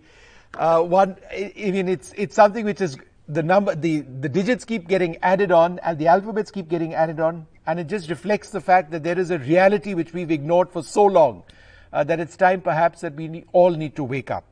[0.57, 4.87] uh, one, I mean, it's, it's something which is the number, the, the digits keep
[4.87, 7.47] getting added on and the alphabets keep getting added on.
[7.67, 10.83] And it just reflects the fact that there is a reality which we've ignored for
[10.83, 11.43] so long
[11.91, 14.45] uh, that it's time perhaps that we all need to wake up.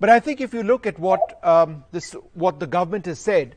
[0.00, 3.56] But I think if you look at what um, this, what the government has said,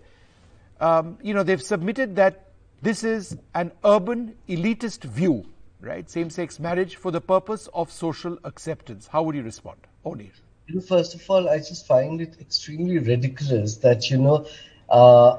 [0.79, 2.45] um, you know, they've submitted that
[2.81, 5.45] this is an urban elitist view,
[5.81, 6.09] right?
[6.09, 9.07] Same-sex marriage for the purpose of social acceptance.
[9.07, 9.79] How would you respond,
[10.87, 14.43] First of all, I just find it extremely ridiculous that you know,
[14.89, 15.35] uh,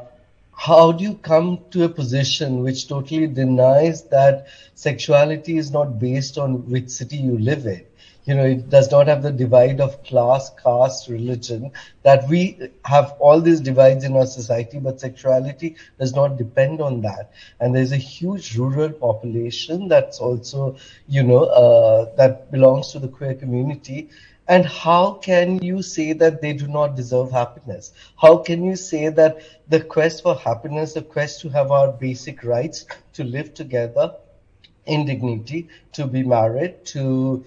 [0.53, 6.39] how do you come to a position which totally denies that sexuality is not based
[6.39, 7.85] on which city you live in?
[8.25, 11.71] you know, it does not have the divide of class, caste, religion,
[12.03, 17.01] that we have all these divides in our society, but sexuality does not depend on
[17.01, 17.31] that.
[17.59, 23.09] And there's a huge rural population that's also, you know, uh, that belongs to the
[23.09, 24.09] queer community.
[24.49, 27.93] And how can you say that they do not deserve happiness?
[28.17, 32.43] How can you say that the quest for happiness, the quest to have our basic
[32.43, 34.15] rights to live together
[34.87, 37.45] in dignity, to be married, to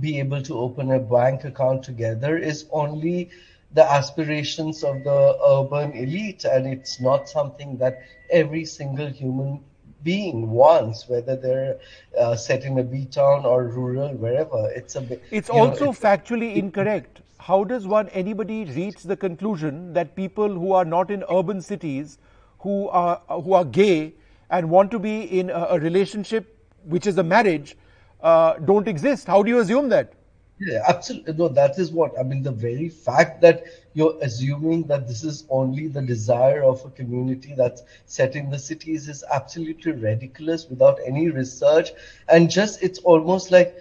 [0.00, 3.30] be able to open a bank account together is only
[3.74, 9.62] the aspirations of the urban elite and it's not something that every single human
[10.02, 11.78] being wants whether they're
[12.18, 15.86] uh, set in a a b town or rural wherever it's a bit it's also
[15.86, 20.84] know, it's, factually incorrect how does one anybody reach the conclusion that people who are
[20.84, 22.18] not in urban cities
[22.60, 24.12] who are who are gay
[24.50, 27.76] and want to be in a, a relationship which is a marriage
[28.22, 29.26] uh, don't exist.
[29.26, 30.12] How do you assume that?
[30.60, 31.34] Yeah, absolutely.
[31.34, 32.42] No, that is what I mean.
[32.42, 37.54] The very fact that you're assuming that this is only the desire of a community
[37.56, 41.90] that's set in the cities is absolutely ridiculous without any research.
[42.28, 43.76] And just, it's almost like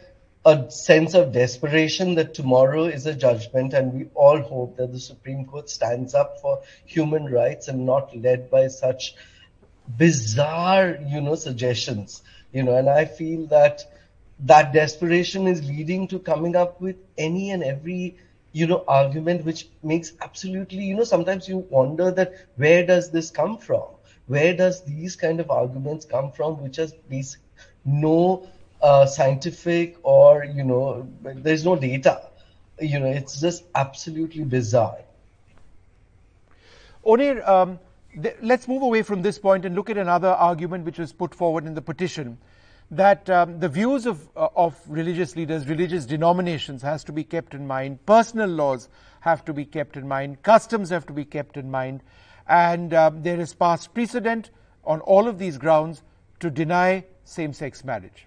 [0.45, 3.73] a sense of desperation that tomorrow is a judgment.
[3.73, 8.15] And we all hope that the Supreme Court stands up for human rights and not
[8.15, 9.15] led by such
[9.97, 12.21] bizarre, you know, suggestions.
[12.51, 13.83] You know, and I feel that
[14.41, 18.15] that desperation is leading to coming up with any and every
[18.51, 23.31] you know argument which makes absolutely you know sometimes you wonder that where does this
[23.31, 23.83] come from?
[24.27, 26.93] Where does these kind of arguments come from which has
[27.85, 28.47] no
[28.81, 32.21] uh, scientific or you know there's no data.
[32.79, 34.99] You know it's just absolutely bizarre.
[37.05, 37.79] Onir, um,
[38.21, 41.33] th- let's move away from this point and look at another argument which was put
[41.33, 42.37] forward in the petition
[42.91, 47.53] that um, the views of, uh, of religious leaders, religious denominations has to be kept
[47.53, 48.87] in mind, personal laws
[49.19, 52.01] have to be kept in mind, customs have to be kept in mind,
[52.47, 54.51] and um, there is past precedent
[54.85, 56.01] on all of these grounds
[56.39, 58.25] to deny same-sex marriage.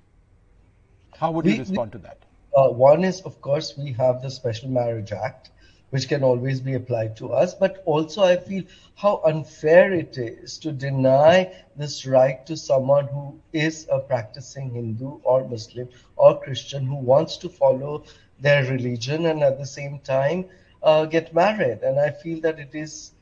[1.16, 2.18] How would we, you respond we, to that?
[2.54, 5.50] Uh, one is, of course, we have the Special Marriage Act,
[5.90, 7.54] which can always be applied to us.
[7.54, 13.38] But also, I feel how unfair it is to deny this right to someone who
[13.52, 18.04] is a practicing Hindu or Muslim or Christian who wants to follow
[18.40, 20.46] their religion and at the same time
[20.82, 21.82] uh, get married.
[21.82, 23.12] And I feel that it is,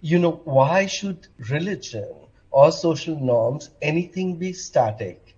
[0.00, 2.08] you know, why should religion
[2.50, 5.36] or social norms, anything be static?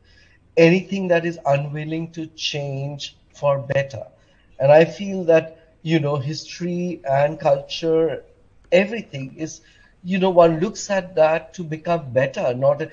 [0.56, 4.06] Anything that is unwilling to change for better?
[4.58, 8.24] And I feel that you know, history and culture,
[8.72, 9.60] everything is,
[10.02, 12.86] you know, one looks at that to become better, not uh,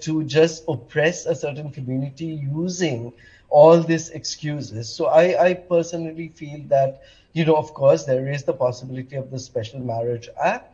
[0.00, 3.12] to just oppress a certain community using
[3.48, 4.88] all these excuses.
[4.88, 9.30] So I, I personally feel that, you know, of course, there is the possibility of
[9.32, 10.72] the Special Marriage Act,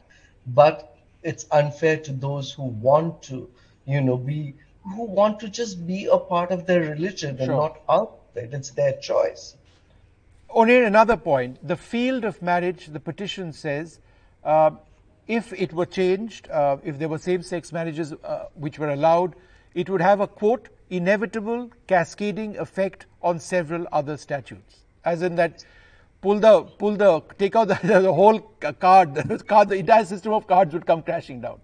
[0.49, 3.49] but it's unfair to those who want to,
[3.87, 4.55] you know, be,
[4.95, 7.47] who want to just be a part of their religion sure.
[7.47, 8.53] and not out it.
[8.53, 9.57] It's their choice.
[10.55, 14.01] Only another point, the field of marriage, the petition says,
[14.45, 14.73] uh,
[15.27, 19.35] if it were changed, uh, if there were same-sex marriages uh, which were allowed,
[19.75, 25.65] it would have a quote inevitable cascading effect on several other statutes, as in that
[26.21, 28.41] pull the pull the take out the, the whole
[28.79, 31.61] card, the card, the entire system of cards would come crashing down.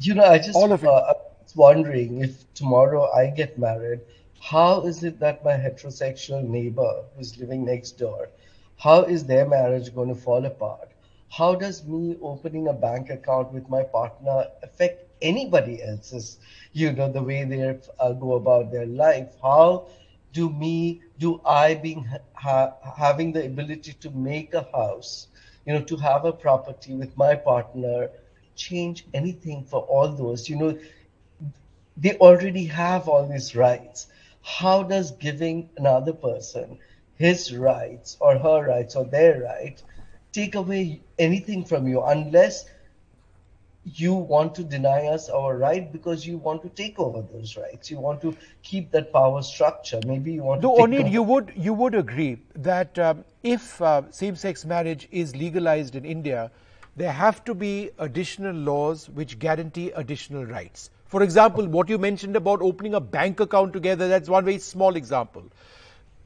[0.00, 0.88] You know, I just all of it.
[0.88, 4.00] Uh, I was wondering if tomorrow I get married
[4.40, 8.30] how is it that my heterosexual neighbor who's living next door,
[8.78, 10.88] how is their marriage going to fall apart?
[11.30, 16.38] How does me opening a bank account with my partner affect anybody else's,
[16.72, 19.28] you know, the way they uh, go about their life?
[19.42, 19.84] How
[20.32, 25.28] do me, do I being ha- having the ability to make a house,
[25.66, 28.08] you know, to have a property with my partner,
[28.56, 30.48] change anything for all those.
[30.48, 30.74] You know,
[31.96, 34.06] they already have all these rights.
[34.42, 36.78] How does giving another person
[37.16, 39.82] his rights or her rights or their right
[40.32, 42.64] take away anything from you unless
[43.84, 47.90] you want to deny us our right because you want to take over those rights.
[47.90, 50.00] You want to keep that power structure.
[50.06, 50.82] Maybe you want Though, to.
[50.82, 56.04] Onir, you would you would agree that um, if uh, same-sex marriage is legalized in
[56.04, 56.50] India,
[56.96, 60.90] there have to be additional laws which guarantee additional rights.
[61.10, 64.94] For example, what you mentioned about opening a bank account together, that's one very small
[64.94, 65.42] example.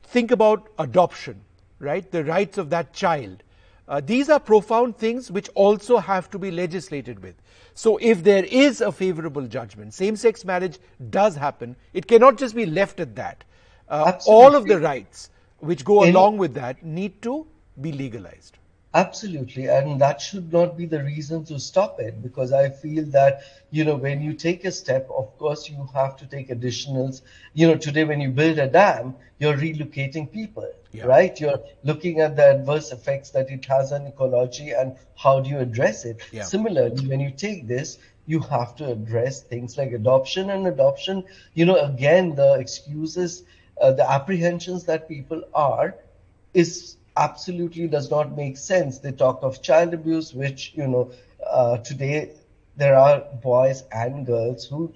[0.03, 1.41] Think about adoption,
[1.79, 2.09] right?
[2.11, 3.43] The rights of that child.
[3.89, 7.35] Uh, these are profound things which also have to be legislated with.
[7.73, 12.55] So, if there is a favorable judgment, same sex marriage does happen, it cannot just
[12.55, 13.43] be left at that.
[13.89, 17.47] Uh, all of the rights which go along with that need to
[17.81, 18.59] be legalized.
[18.95, 23.41] Absolutely, and that should not be the reason to stop it because I feel that
[23.73, 27.23] you know when you take a step, of course you have to take additionals.
[27.55, 31.07] You know, today when you build a dam, you're relocating people, yeah.
[31.07, 31.39] right?
[31.41, 35.59] You're looking at the adverse effects that it has on ecology and how do you
[35.59, 36.21] address it.
[36.31, 36.45] Yeah.
[36.45, 41.25] Similarly, when you take this, you have to address things like adoption and adoption.
[41.55, 43.43] You know, again, the excuses,
[43.81, 45.97] uh, the apprehensions that people are
[46.55, 48.99] is absolutely does not make sense.
[48.99, 51.11] They talk of child abuse, which, you know,
[51.47, 52.31] uh, today
[52.77, 54.93] there are boys and girls who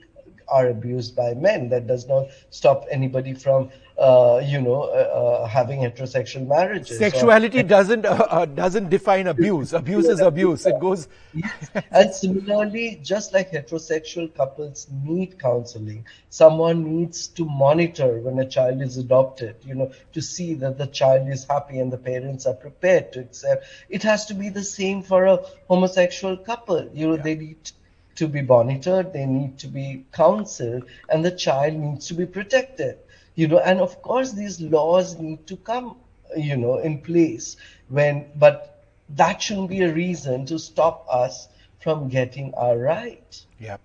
[0.51, 1.69] are abused by men.
[1.69, 6.99] That does not stop anybody from uh, you know, uh, uh, having heterosexual marriages.
[6.99, 9.73] Sexuality or, doesn't uh, uh, doesn't define abuse.
[9.73, 10.65] Abuse is abuse.
[10.67, 11.09] It goes.
[11.35, 11.71] yes.
[11.91, 18.83] And similarly, just like heterosexual couples need counseling, someone needs to monitor when a child
[18.83, 19.57] is adopted.
[19.65, 23.21] You know, to see that the child is happy and the parents are prepared to
[23.21, 23.67] accept.
[23.89, 26.89] It has to be the same for a homosexual couple.
[26.95, 27.23] You know, yeah.
[27.23, 27.73] they need
[28.18, 32.98] to be monitored, they need to be counseled, and the child needs to be protected
[33.38, 33.61] you know.
[33.61, 35.96] And of course these laws need to come
[36.37, 37.57] you know in place
[37.88, 38.85] when but
[39.20, 41.48] that shouldn't be a reason to stop us
[41.81, 43.40] from getting our right.
[43.59, 43.78] Yeah.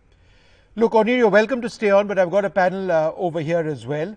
[0.76, 3.66] Look Onir, you're welcome to stay on but i've got a panel uh, over here
[3.76, 4.16] as well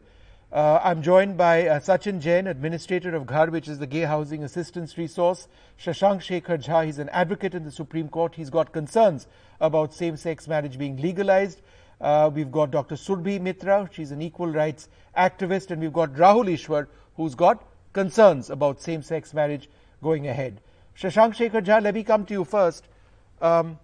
[0.57, 4.43] uh, I'm joined by uh, Sachin Jain, administrator of GHAR, which is the Gay Housing
[4.43, 5.49] Assistance Resource.
[5.79, 8.35] Shashank Shekhar Jha, he's an advocate in the Supreme Court.
[8.35, 9.27] He's got concerns
[9.61, 11.61] about same sex marriage being legalized.
[12.01, 12.95] Uh, we've got Dr.
[12.95, 18.49] Surbhi Mitra, she's an equal rights activist, and we've got Rahul Easwar, who's got concerns
[18.49, 19.69] about same sex marriage
[20.03, 20.63] going ahead.
[20.99, 22.89] Shashank Shekhar Jha, let me come to you first.
[23.43, 23.79] Um,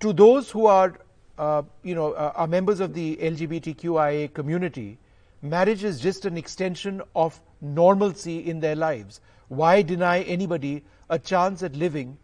[0.00, 0.92] to those who are,
[1.38, 4.98] uh, you know, uh, are members of the LGBTQIA community,
[5.42, 9.20] marriage is just an extension of normalcy in their lives.
[9.48, 12.18] Why deny anybody a chance at living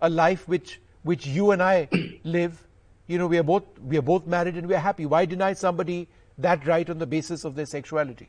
[0.00, 1.88] a life which, which you and I
[2.24, 2.66] live
[3.10, 5.04] you know, we are both we are both married and we are happy.
[5.04, 6.06] Why deny somebody
[6.38, 8.28] that right on the basis of their sexuality?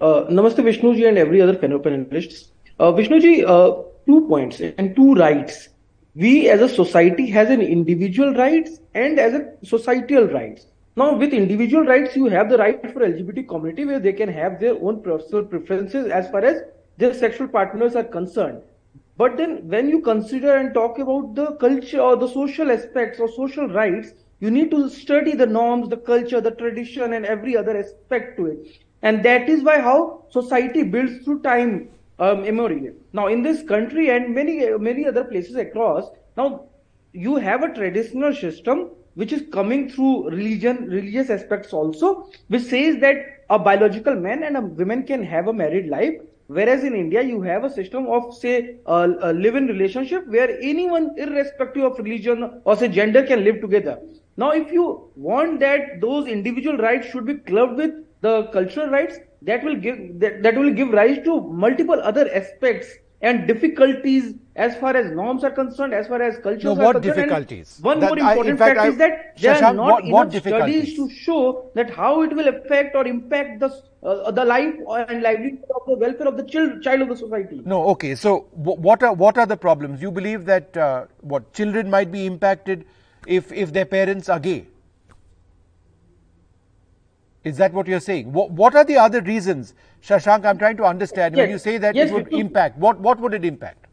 [0.00, 2.48] Uh, namaste Vishnuji and every other panelists.
[2.78, 5.68] Uh, Vishnuji, uh, two points and two rights.
[6.14, 10.66] We as a society has an individual rights and as a societal rights.
[10.96, 14.58] Now, with individual rights, you have the right for LGBT community where they can have
[14.58, 16.62] their own personal preferences as far as
[16.98, 18.60] their sexual partners are concerned.
[19.16, 23.28] But then when you consider and talk about the culture or the social aspects or
[23.28, 27.76] social rights, you need to study the norms, the culture, the tradition and every other
[27.76, 28.66] aspect to it.
[29.02, 31.88] And that is why how society builds through time
[32.20, 32.94] um.
[33.12, 36.66] Now in this country and many, many other places across, now
[37.12, 43.00] you have a traditional system which is coming through religion, religious aspects also, which says
[43.00, 43.16] that
[43.50, 46.14] a biological man and a woman can have a married life
[46.56, 51.14] Whereas in India, you have a system of, say, a, a live-in relationship where anyone,
[51.16, 54.00] irrespective of religion or say gender, can live together.
[54.36, 59.20] Now, if you want that those individual rights should be clubbed with the cultural rights,
[59.42, 62.88] that will give that, that will give rise to multiple other aspects
[63.22, 67.00] and difficulties as far as norms are concerned, as far as culture no, what are
[67.00, 67.16] concerned.
[67.16, 67.78] difficulties?
[67.82, 70.32] one that more important fact, fact I, is that there Shashank, are not what, enough
[70.34, 73.70] what studies to show that how it will affect or impact the
[74.02, 74.74] uh, the life
[75.08, 77.60] and livelihood of the welfare of the child, child of the society.
[77.66, 78.14] No, okay.
[78.14, 80.00] So, what are what are the problems?
[80.00, 82.86] You believe that uh, what children might be impacted
[83.26, 84.66] if if their parents are gay?
[87.42, 88.32] Is that what you're saying?
[88.32, 90.44] What, what are the other reasons, Shashank?
[90.44, 91.36] I'm trying to understand.
[91.36, 91.44] Yes.
[91.44, 93.86] When you say that yes, it would impact, what what would it impact?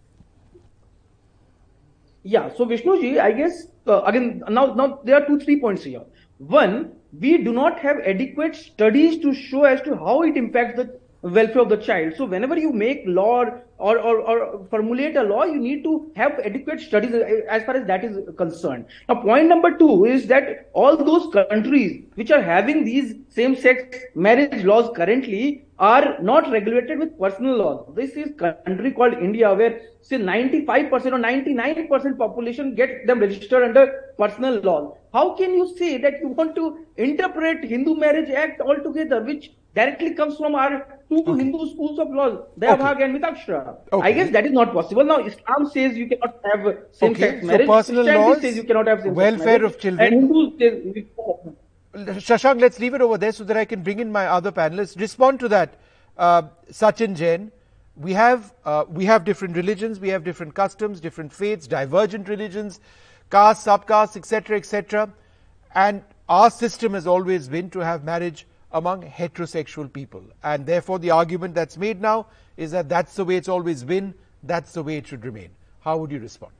[2.23, 2.49] Yeah.
[2.53, 6.03] So Vishnuji, I guess uh, again now now there are two three points here.
[6.39, 10.99] One, we do not have adequate studies to show as to how it impacts the
[11.21, 12.13] welfare of the child.
[12.17, 13.45] So whenever you make law
[13.77, 17.13] or, or, or formulate a law, you need to have adequate studies
[17.49, 18.85] as far as that is concerned.
[19.07, 24.63] Now, point number two is that all those countries which are having these same-sex marriage
[24.63, 27.85] laws currently are not regulated with personal laws.
[27.95, 34.13] This is country called India where say 95% or 99% population get them registered under
[34.17, 34.93] personal laws.
[35.13, 40.15] How can you say that you want to interpret Hindu Marriage Act altogether, which directly
[40.15, 41.43] comes from our two okay.
[41.43, 43.03] Hindu schools of law, Dayabhag okay.
[43.03, 43.77] and Mitakshara.
[43.93, 44.07] Okay.
[44.07, 45.03] I guess that is not possible.
[45.03, 47.45] Now, Islam says you cannot have same-sex okay.
[47.45, 47.67] marriage.
[47.67, 50.13] So personal laws, says you cannot have welfare marriage, of children.
[50.13, 51.05] And Hindus say
[51.95, 54.99] Shashank, let's leave it over there so that I can bring in my other panelists.
[54.99, 55.79] Respond to that,
[56.17, 57.51] uh, Sachin Jain.
[57.95, 62.79] We have uh, we have different religions, we have different customs, different faiths, divergent religions,
[63.31, 65.09] castes, subcastes, etc., etc.
[65.73, 70.23] And our system has always been to have marriage among heterosexual people.
[70.43, 74.13] And therefore, the argument that's made now is that that's the way it's always been,
[74.43, 75.49] that's the way it should remain.
[75.81, 76.53] How would you respond?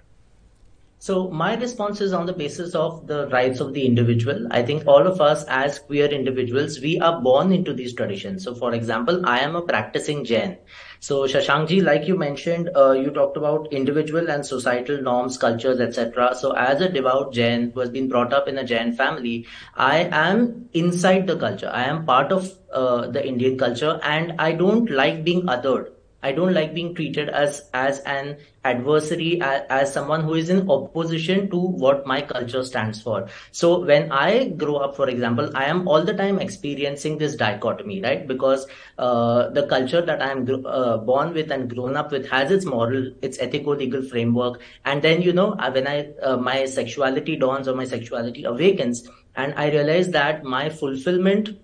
[1.00, 4.48] So my response is on the basis of the rights of the individual.
[4.50, 8.44] I think all of us as queer individuals, we are born into these traditions.
[8.44, 10.58] So for example, I am a practicing Jain.
[11.00, 16.36] So Shashankji, like you mentioned, uh, you talked about individual and societal norms, cultures, etc.
[16.36, 19.46] So as a devout Jain who has been brought up in a Jain family,
[19.76, 21.70] I am inside the culture.
[21.74, 25.92] I am part of uh, the Indian culture and I don't like being othered.
[26.28, 28.38] I don't like being treated as as an
[28.70, 33.28] adversary as, as, someone who is in opposition to what my culture stands for.
[33.52, 38.02] So when I grow up, for example, I am all the time experiencing this dichotomy,
[38.02, 38.28] right?
[38.28, 38.68] Because
[38.98, 42.66] uh, the culture that I am uh, born with and grown up with has its
[42.66, 47.68] moral, its ethical legal framework, and then you know when I uh, my sexuality dawns
[47.68, 51.58] or my sexuality awakens, and I realize that my fulfillment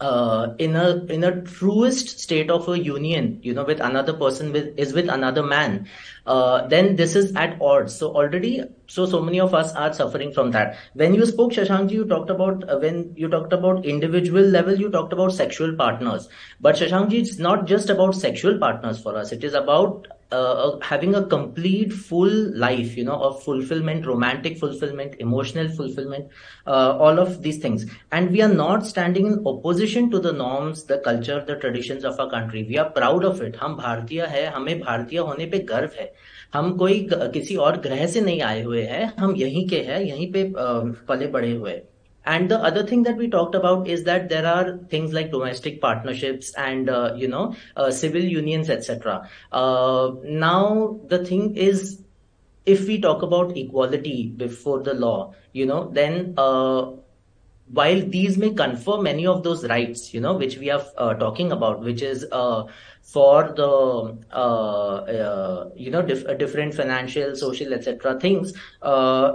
[0.00, 4.52] uh, in a in a truest state of a union, you know, with another person
[4.52, 5.86] with is with another man,
[6.26, 7.94] uh, then this is at odds.
[7.94, 10.76] So already, so so many of us are suffering from that.
[10.94, 14.90] When you spoke, Shashankji, you talked about uh, when you talked about individual level, you
[14.90, 16.28] talked about sexual partners.
[16.60, 19.32] But Shashankji, it's not just about sexual partners for us.
[19.32, 25.14] It is about uh, having a complete full life you know of fulfillment romantic fulfillment
[25.18, 26.28] emotional fulfillment
[26.66, 30.84] uh, all of these things and we are not standing in opposition to the norms
[30.84, 34.46] the culture the traditions of our country we are proud of it हम भारतीय है
[34.54, 36.12] हमें भारतीय होने पे गर्व है
[36.54, 40.32] हम कोई किसी और ग्रह से नहीं आए हुए हैं हम यहीं के हैं यहीं
[40.32, 40.52] पे
[41.08, 41.80] पले बड़े हुए
[42.24, 45.80] and the other thing that we talked about is that there are things like domestic
[45.80, 52.02] partnerships and uh, you know uh, civil unions etc uh, now the thing is
[52.66, 56.90] if we talk about equality before the law you know then uh,
[57.72, 61.52] while these may confer many of those rights you know which we are uh, talking
[61.52, 62.64] about which is uh,
[63.00, 63.72] for the
[65.76, 68.52] you know dif- different financial social etc things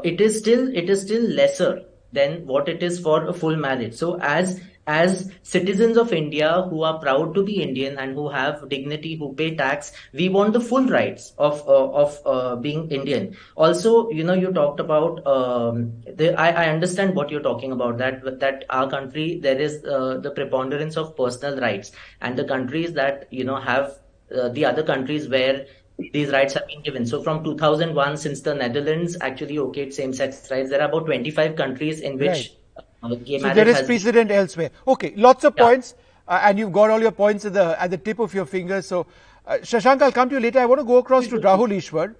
[0.04, 1.84] it is still it is still lesser
[2.16, 3.94] than what it is for a full marriage.
[3.94, 8.70] So as as citizens of India who are proud to be Indian and who have
[8.70, 13.36] dignity, who pay tax, we want the full rights of uh, of uh, being Indian.
[13.56, 15.26] Also, you know, you talked about.
[15.26, 17.98] Um, the, I, I, understand what you're talking about.
[17.98, 21.92] That that our country there is uh, the preponderance of personal rights,
[22.22, 23.98] and the countries that you know have
[24.36, 25.66] uh, the other countries where
[25.98, 27.06] these rights have been given.
[27.06, 32.02] So from 2001, since the Netherlands actually okayed same-sex rights, there are about 25 countries
[32.02, 33.12] in which right.
[33.12, 34.72] uh, gay so there is precedent elsewhere.
[34.88, 35.64] Okay, lots of yeah.
[35.64, 35.96] points,
[36.28, 38.88] uh, and you've got all your points at the at the tip of your fingers.
[38.88, 39.08] So,
[39.46, 40.60] uh, Shashank, I'll come to you later.
[40.60, 42.16] I want to go across to Rahul Easwar.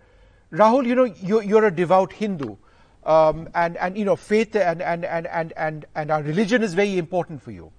[0.52, 2.56] Rahul, you know, you're, you're a devout Hindu.
[3.04, 6.74] Um, and, and, you know, faith and, and, and, and, and, and our religion is
[6.74, 7.72] very important for you.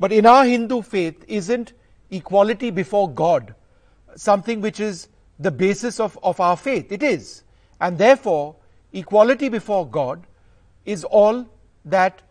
[0.00, 1.72] But in our Hindu faith, isn't
[2.10, 3.54] equality before God
[4.16, 5.08] something which is
[5.38, 6.90] the basis of, of our faith.
[6.92, 7.42] It is.
[7.80, 8.56] And therefore,
[8.92, 10.26] equality before God
[10.84, 11.46] is all
[11.84, 12.22] that,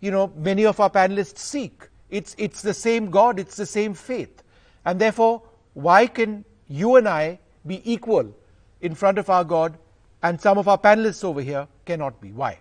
[0.00, 1.88] you know, many of our panelists seek.
[2.10, 4.42] It's, it's the same God, it's the same faith.
[4.84, 5.42] And therefore,
[5.74, 8.34] why can you and I be equal
[8.80, 9.76] in front of our God
[10.22, 12.32] and some of our panelists over here cannot be?
[12.32, 12.58] Why?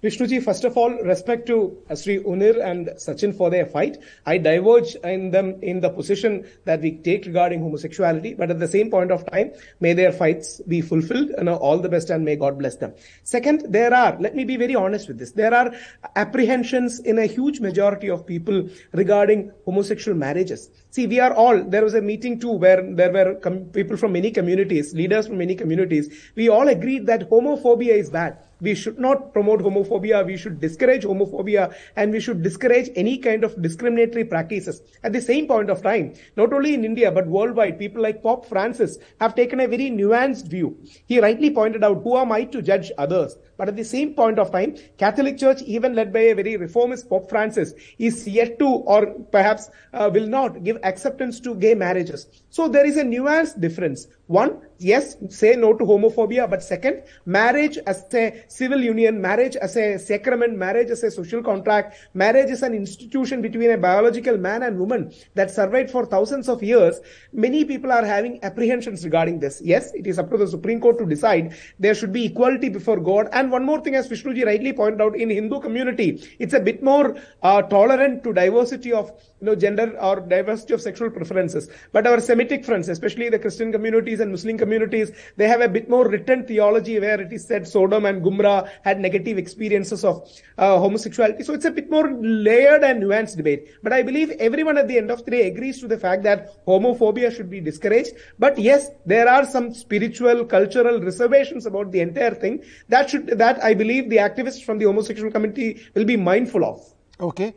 [0.00, 3.98] Vishnuji, first of all, respect to Sri Onir and Sachin for their fight.
[4.26, 8.68] I diverge in them in the position that we take regarding homosexuality, but at the
[8.68, 12.36] same point of time, may their fights be fulfilled and all the best and may
[12.36, 12.94] God bless them.
[13.24, 15.74] Second, there are, let me be very honest with this, there are
[16.14, 20.70] apprehensions in a huge majority of people regarding homosexual marriages.
[20.90, 24.12] See, we are all, there was a meeting too where there were com- people from
[24.12, 26.30] many communities, leaders from many communities.
[26.36, 31.04] We all agreed that homophobia is bad we should not promote homophobia we should discourage
[31.04, 34.82] homophobia, and we should discourage any kind of discriminatory practices.
[35.02, 38.46] At the same point of time, not only in India but worldwide, people like Pope
[38.46, 40.76] Francis have taken a very nuanced view.
[41.06, 43.36] He rightly pointed out, who am I to judge others?
[43.58, 47.08] But at the same point of time, Catholic Church, even led by a very reformist
[47.08, 52.28] Pope Francis, is yet to, or perhaps uh, will not, give acceptance to gay marriages.
[52.50, 54.06] So there is a nuanced difference.
[54.28, 59.76] One, yes, say no to homophobia, but second, marriage as a civil union, marriage as
[59.76, 64.62] a sacrament, marriage as a social contract, marriage is an institution between a biological man
[64.62, 67.00] and woman that survived for thousands of years.
[67.32, 69.60] Many people are having apprehensions regarding this.
[69.64, 73.00] Yes, it is up to the Supreme Court to decide there should be equality before
[73.00, 73.28] God.
[73.32, 76.82] And one more thing, as Vishnuji rightly pointed out, in Hindu community, it's a bit
[76.82, 81.68] more uh, tolerant to diversity of you know, gender or diversity of sexual preferences.
[81.92, 85.88] But our Semitic friends, especially the Christian communities and Muslim communities, they have a bit
[85.88, 90.28] more written theology where it is said Sodom and Gomorrah had negative experiences of
[90.58, 91.44] uh, homosexuality.
[91.44, 93.68] So it's a bit more layered and nuanced debate.
[93.82, 96.64] But I believe everyone at the end of the day agrees to the fact that
[96.66, 98.12] homophobia should be discouraged.
[98.38, 103.62] But yes, there are some spiritual, cultural reservations about the entire thing that should, that
[103.62, 106.94] I believe the activists from the homosexual community will be mindful of.
[107.20, 107.54] Okay.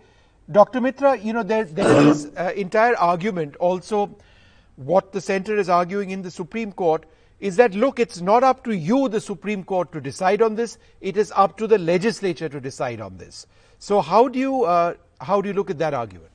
[0.52, 0.82] Dr.
[0.82, 4.16] Mitra, you know, there, there is uh, entire argument also
[4.76, 7.06] what the center is arguing in the Supreme Court
[7.39, 10.78] is that look, it's not up to you, the Supreme Court, to decide on this.
[11.02, 13.47] It is up to the legislature to decide on this.
[13.80, 16.30] So, how do you uh, how do you look at that argument?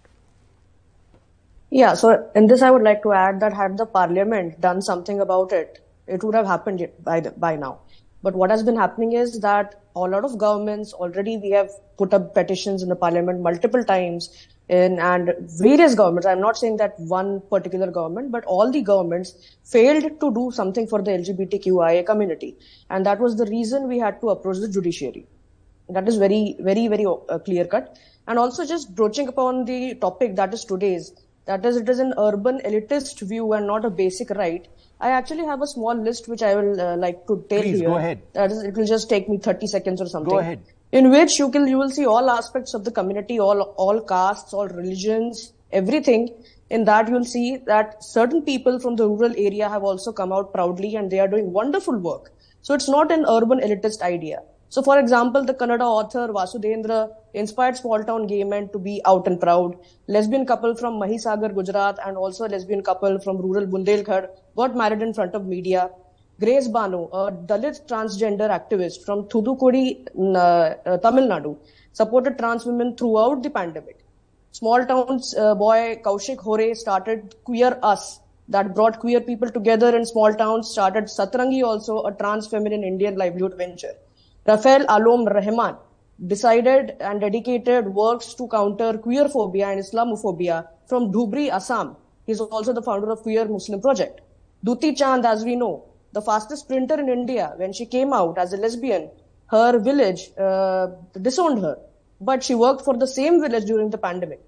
[1.71, 1.95] Yeah.
[1.95, 5.53] So, in this, I would like to add that had the Parliament done something about
[5.53, 7.79] it, it would have happened by the, by now.
[8.27, 12.13] But what has been happening is that a lot of governments already we have put
[12.13, 16.99] up petitions in the parliament multiple times in, and various governments, I'm not saying that
[16.99, 22.57] one particular government, but all the governments failed to do something for the LGBTQIA community.
[22.91, 25.25] And that was the reason we had to approach the judiciary.
[25.89, 27.97] That is very, very, very uh, clear cut.
[28.27, 31.13] And also just broaching upon the topic that is today's,
[31.45, 34.67] that is, it is an urban elitist view and not a basic right.
[35.01, 37.89] I actually have a small list which I will uh, like to tell Please, here.
[37.89, 38.23] go ahead.
[38.33, 40.31] That is, it will just take me 30 seconds or something.
[40.31, 40.61] Go ahead.
[40.93, 44.55] In which you can you will see all aspects of the community, all all castes,
[44.55, 46.31] all religions, everything.
[46.71, 50.53] In that you'll see that certain people from the rural area have also come out
[50.53, 52.33] proudly and they are doing wonderful work.
[52.63, 54.41] So it's not an urban elitist idea.
[54.77, 59.27] So, for example, the Kannada author Vasudhendra inspired small town gay men to be out
[59.27, 59.75] and proud.
[60.07, 65.01] Lesbian couple from Mahisagar, Gujarat, and also a lesbian couple from rural Bundelkhand got married
[65.01, 65.89] in front of media.
[66.39, 71.57] Grace Banu, a Dalit transgender activist from Thoothukudi, uh, uh, Tamil Nadu,
[71.95, 74.05] supported trans women throughout the pandemic.
[74.53, 78.21] Small towns uh, boy Kaushik Hore started Queer Us,
[78.51, 83.17] that brought queer people together in small towns, started Satrangi also, a trans feminine Indian
[83.17, 83.95] livelihood venture.
[84.49, 85.77] Rafiul Alom Rahman
[86.25, 91.97] decided and dedicated works to counter queer phobia and Islamophobia from Dhubri, Assam.
[92.27, 94.21] He's also the founder of Queer Muslim Project.
[94.65, 98.53] Dutee Chand, as we know, the fastest sprinter in India, when she came out as
[98.53, 99.11] a lesbian,
[99.49, 100.89] her village uh,
[101.21, 101.77] disowned her.
[102.21, 104.41] But she worked for the same village during the pandemic.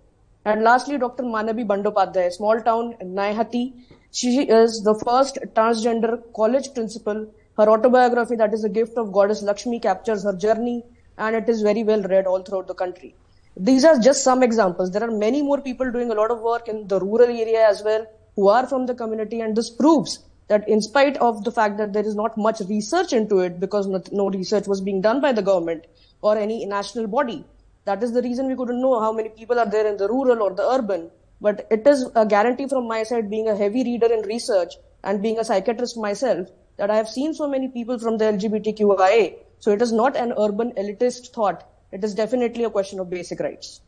[0.44, 1.24] And lastly, Dr.
[1.24, 3.74] Manabi Bandopadhyay, small town in Naihati.
[4.12, 7.26] She is the first transgender college principal.
[7.58, 10.84] Her autobiography, that is a gift of goddess Lakshmi, captures her journey
[11.18, 13.16] and it is very well read all throughout the country.
[13.56, 14.92] These are just some examples.
[14.92, 17.82] There are many more people doing a lot of work in the rural area as
[17.82, 18.06] well
[18.36, 21.92] who are from the community and this proves that in spite of the fact that
[21.92, 25.42] there is not much research into it because no research was being done by the
[25.42, 25.86] government
[26.22, 27.44] or any national body,
[27.84, 30.42] that is the reason we couldn't know how many people are there in the rural
[30.42, 31.10] or the urban.
[31.40, 35.22] But it is a guarantee from my side, being a heavy reader in research and
[35.22, 36.48] being a psychiatrist myself,
[36.78, 39.36] that I have seen so many people from the LGBTQIA.
[39.58, 41.68] So it is not an urban elitist thought.
[41.92, 43.80] It is definitely a question of basic rights.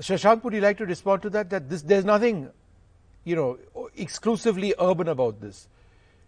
[0.00, 1.50] Shashank, would you like to respond to that?
[1.50, 2.48] That this, there's nothing,
[3.24, 3.58] you know,
[3.96, 5.68] exclusively urban about this.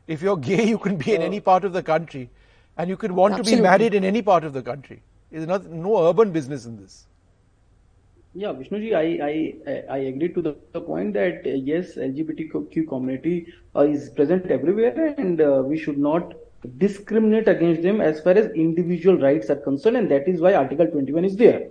[0.07, 2.29] If you're gay, you can be in uh, any part of the country,
[2.77, 3.53] and you can want Absolutely.
[3.53, 5.03] to be married in any part of the country.
[5.31, 7.07] There's not, no urban business in this.
[8.37, 13.47] Yeah, Vishnuji, I, I, I agree to the, the point that uh, yes, LGBTQ community
[13.77, 16.35] uh, is present everywhere and uh, we should not
[16.79, 20.87] discriminate against them as far as individual rights are concerned and that is why Article
[20.89, 21.69] 21 is there.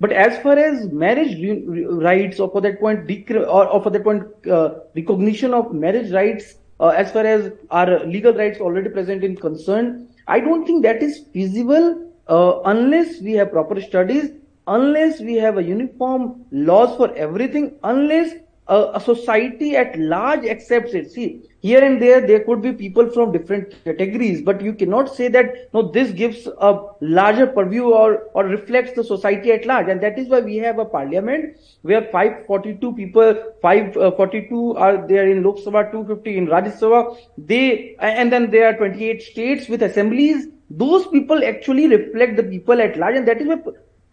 [0.00, 3.82] But as far as marriage re- re- rights or for that point, decri- or, or
[3.82, 8.58] for that point, uh, recognition of marriage rights uh, as far as our legal rights
[8.58, 13.80] already present in concern, I don't think that is feasible uh, unless we have proper
[13.82, 14.30] studies
[14.66, 18.34] unless we have a uniform laws for everything, unless
[18.68, 21.10] a, a, society at large accepts it.
[21.12, 25.28] See, here and there, there could be people from different categories, but you cannot say
[25.28, 29.88] that, no, this gives a larger purview or, or reflects the society at large.
[29.88, 35.30] And that is why we have a parliament where 542 people, 542 uh, are there
[35.30, 37.16] in Lok Sabha, 250 in Rajya Sabha.
[37.38, 40.48] They, and then there are 28 states with assemblies.
[40.70, 43.14] Those people actually reflect the people at large.
[43.14, 43.58] And that is why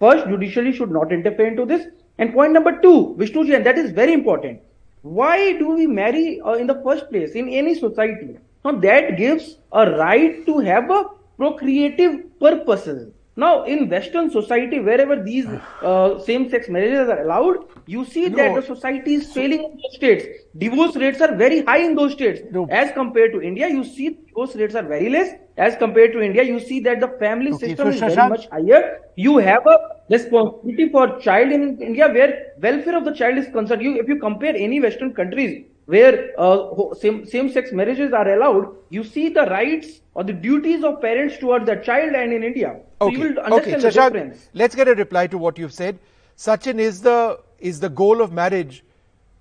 [0.04, 1.88] first judiciary should not interfere into this
[2.20, 4.62] and point number two, Vishnuji, and that is very important.
[5.02, 8.38] Why do we marry uh, in the first place in any society?
[8.64, 11.06] Now that gives a right to have a
[11.38, 13.12] procreative purposes.
[13.36, 15.48] Now, in Western society, wherever these
[15.82, 18.38] uh, same-sex marriages are allowed, you see no.
[18.38, 20.26] that the society is failing in those states.
[20.56, 22.42] Divorce rates are very high in those states.
[22.52, 22.68] No.
[22.70, 25.34] As compared to India, you see divorce rates are very less.
[25.58, 28.48] As compared to India, you see that the family okay, system so is very much
[28.50, 29.00] higher.
[29.16, 29.78] You have a
[30.10, 33.82] responsibility for child in India where welfare of the child is concerned.
[33.82, 39.04] You, if you compare any Western countries, where uh, same, same-sex marriages are allowed, you
[39.04, 42.80] see the rights or the duties of parents towards the child and in India.
[43.02, 43.36] So okay.
[43.36, 43.74] okay.
[43.74, 46.00] Shashank, let's get a reply to what you've said.
[46.38, 48.84] Sachin, is the is the goal of marriage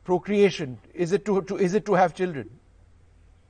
[0.04, 0.78] procreation?
[0.94, 2.50] Is it to, to is it to have children?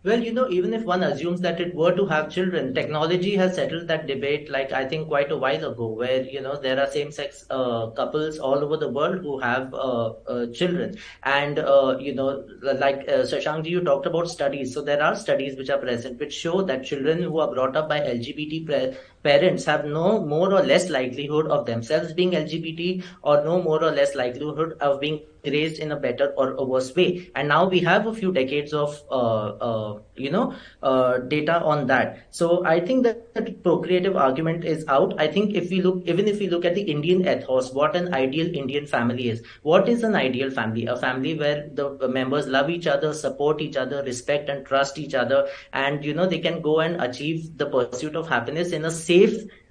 [0.05, 3.55] Well, you know, even if one assumes that it were to have children, technology has
[3.55, 6.89] settled that debate, like I think quite a while ago, where, you know, there are
[6.91, 10.97] same sex uh, couples all over the world who have uh, uh, children.
[11.23, 14.75] And, uh, you know, like uh, Shashankji, you talked about studies.
[14.75, 17.89] So there are studies which are present which show that children who are brought up
[17.89, 23.63] by LGBT parents have no more or less likelihood of themselves being LGBT or no
[23.63, 27.31] more or less likelihood of being raised in a better or a worse way.
[27.35, 31.87] And now we have a few decades of, uh, uh, you know, uh, data on
[31.89, 32.29] that.
[32.31, 35.21] So I think that the procreative argument is out.
[35.21, 38.15] I think if we look, even if we look at the Indian ethos, what an
[38.15, 39.43] ideal Indian family is.
[39.63, 40.87] What is an ideal family?
[40.87, 45.15] A family where the members love each other, support each other, respect and trust each
[45.15, 48.91] other, and you know they can go and achieve the pursuit of happiness in a
[48.91, 49.12] safe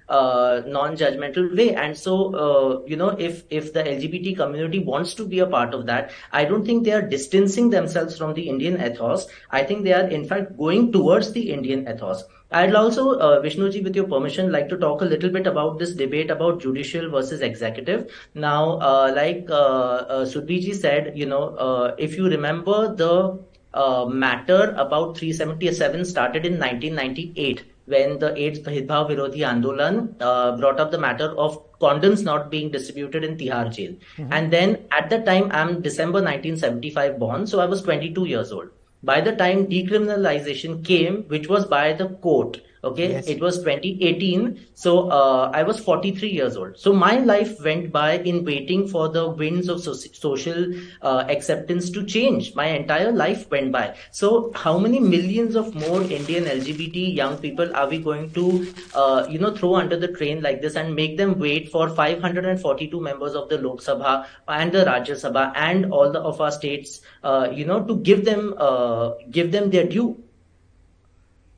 [0.08, 1.74] uh, non-judgmental way.
[1.74, 5.74] And so uh, you know if if the lgbt community wants to be a part
[5.74, 9.26] of that i don't think they are distancing themselves from the indian ethos.
[9.50, 12.24] I think they are in fact going towards the indian ethos.
[12.54, 15.94] I'd also, uh, Vishnuji, with your permission, like to talk a little bit about this
[15.94, 18.10] debate about judicial versus executive.
[18.34, 23.38] Now, uh, like uh, uh, Sudhiji said, you know, uh, if you remember the
[23.72, 30.78] uh, matter about 377 started in 1998 when the AIDS Bhedbhav Virodhi Andolan uh, brought
[30.78, 33.92] up the matter of condoms not being distributed in Tihar jail.
[34.16, 34.32] Mm-hmm.
[34.32, 38.68] And then at that time, I'm December 1975 born, so I was 22 years old.
[39.02, 43.28] By the time decriminalization came, which was by the court, Okay, yes.
[43.28, 44.66] it was 2018.
[44.74, 46.76] So uh, I was 43 years old.
[46.76, 51.90] So my life went by in waiting for the winds of so- social uh, acceptance
[51.90, 52.56] to change.
[52.56, 53.94] My entire life went by.
[54.10, 59.26] So how many millions of more Indian LGBT young people are we going to, uh,
[59.30, 63.34] you know, throw under the train like this and make them wait for 542 members
[63.34, 67.48] of the Lok Sabha and the Rajya Sabha and all the of our states, uh,
[67.52, 70.24] you know, to give them uh, give them their due?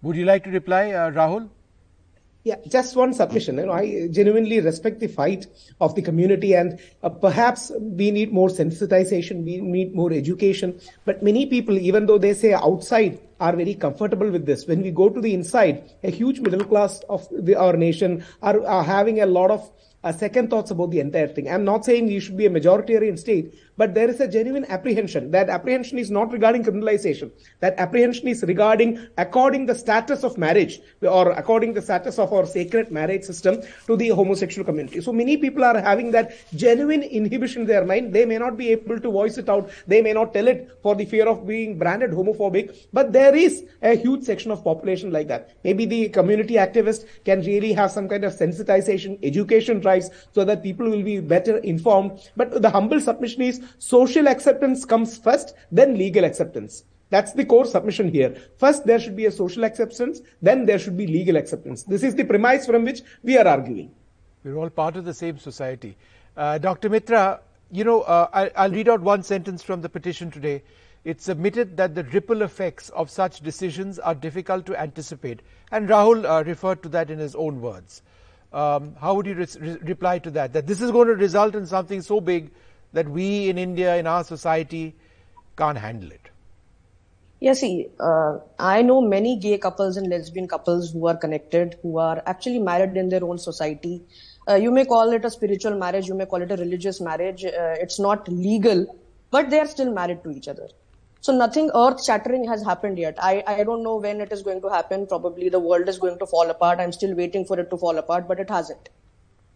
[0.04, 1.48] Would you like to reply, uh, Rahul?
[2.42, 3.56] Yeah, just one submission.
[3.56, 5.46] You know, I genuinely respect the fight
[5.80, 10.78] of the community, and uh, perhaps we need more sensitization, we need more education.
[11.06, 14.66] But many people, even though they say outside, are very comfortable with this.
[14.66, 18.62] When we go to the inside, a huge middle class of the, our nation are,
[18.66, 19.72] are having a lot of
[20.04, 21.48] uh, second thoughts about the entire thing.
[21.48, 25.30] I'm not saying we should be a majoritarian state, but there is a genuine apprehension.
[25.30, 27.30] That apprehension is not regarding criminalization.
[27.60, 32.46] That apprehension is regarding according the status of marriage or according the status of our
[32.46, 35.00] sacred marriage system to the homosexual community.
[35.00, 38.12] So many people are having that genuine inhibition in their mind.
[38.12, 39.70] They may not be able to voice it out.
[39.86, 43.64] They may not tell it for the fear of being branded homophobic, but there is
[43.82, 45.56] a huge section of population like that.
[45.64, 50.62] Maybe the community activist can really have some kind of sensitization, education drives so that
[50.62, 52.20] people will be better informed.
[52.36, 56.84] But the humble submission is social acceptance comes first, then legal acceptance.
[57.10, 58.36] That's the core submission here.
[58.56, 61.84] First, there should be a social acceptance, then there should be legal acceptance.
[61.84, 63.92] This is the premise from which we are arguing.
[64.42, 65.96] We're all part of the same society.
[66.36, 66.88] Uh, Dr.
[66.88, 67.40] Mitra,
[67.70, 70.62] you know, uh, I, I'll read out one sentence from the petition today.
[71.04, 75.40] It's submitted that the ripple effects of such decisions are difficult to anticipate.
[75.70, 78.02] And Rahul uh, referred to that in his own words.
[78.52, 80.52] Um, how would you re- re- reply to that?
[80.52, 82.50] That this is going to result in something so big
[82.94, 84.94] that we in India, in our society,
[85.56, 86.30] can't handle it?
[87.40, 91.98] Yeah, see, uh, I know many gay couples and lesbian couples who are connected, who
[91.98, 94.02] are actually married in their own society.
[94.48, 97.44] Uh, you may call it a spiritual marriage, you may call it a religious marriage.
[97.44, 98.86] Uh, it's not legal
[99.34, 100.68] but they are still married to each other.
[101.20, 103.16] So nothing earth shattering has happened yet.
[103.28, 105.06] I, I don't know when it is going to happen.
[105.06, 106.78] Probably the world is going to fall apart.
[106.78, 108.90] I'm still waiting for it to fall apart, but it hasn't.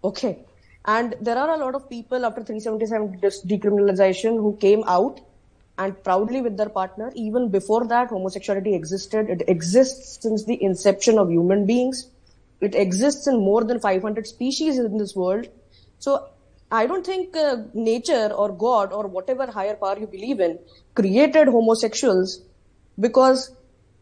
[0.03, 0.39] Okay.
[0.85, 5.21] And there are a lot of people after 377 decriminalization who came out
[5.77, 7.13] and proudly with their partner.
[7.15, 9.29] Even before that, homosexuality existed.
[9.31, 12.09] It exists since the inception of human beings.
[12.61, 15.49] It exists in more than 500 species in this world.
[15.99, 16.29] So
[16.71, 20.59] I don't think uh, nature or God or whatever higher power you believe in
[20.95, 22.41] created homosexuals
[22.99, 23.53] because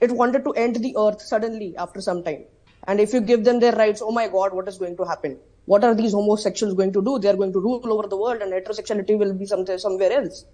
[0.01, 2.45] it wanted to end the earth suddenly after some time.
[2.87, 5.39] And if you give them their rights, oh my God, what is going to happen?
[5.67, 7.19] What are these homosexuals going to do?
[7.19, 10.45] They are going to rule over the world and heterosexuality will be somewhere, somewhere else.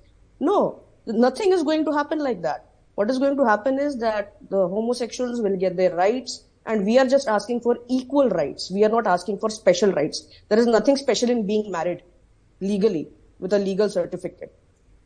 [0.41, 2.67] No, nothing is going to happen like that.
[2.95, 6.99] What is going to happen is that the homosexuals will get their rights and we
[6.99, 8.71] are just asking for equal rights.
[8.71, 10.27] We are not asking for special rights.
[10.49, 12.03] There is nothing special in being married
[12.61, 13.09] legally
[13.39, 14.55] with a legal certificate.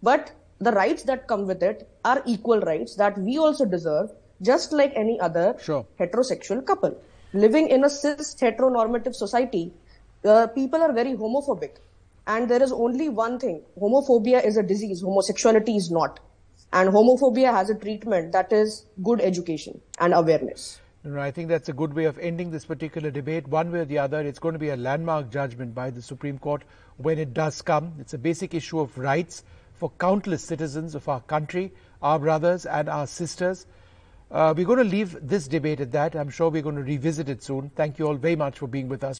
[0.03, 4.11] But the rights that come with it are equal rights that we also deserve,
[4.43, 5.87] just like any other sure.
[5.99, 6.97] heterosexual couple.
[7.33, 9.73] Living in a cis heteronormative society,
[10.25, 11.77] uh, people are very homophobic.
[12.27, 13.63] And there is only one thing.
[13.81, 15.01] Homophobia is a disease.
[15.01, 16.19] Homosexuality is not.
[16.73, 20.81] And homophobia has a treatment that is good education and awareness.
[21.15, 23.47] I think that's a good way of ending this particular debate.
[23.47, 26.37] One way or the other, it's going to be a landmark judgment by the Supreme
[26.37, 26.65] Court
[26.97, 27.95] when it does come.
[28.01, 29.45] It's a basic issue of rights
[29.75, 33.67] for countless citizens of our country, our brothers and our sisters.
[34.33, 36.17] Uh, we're going to leave this debate at that.
[36.17, 37.71] I'm sure we're going to revisit it soon.
[37.77, 39.15] Thank you all very much for being with us.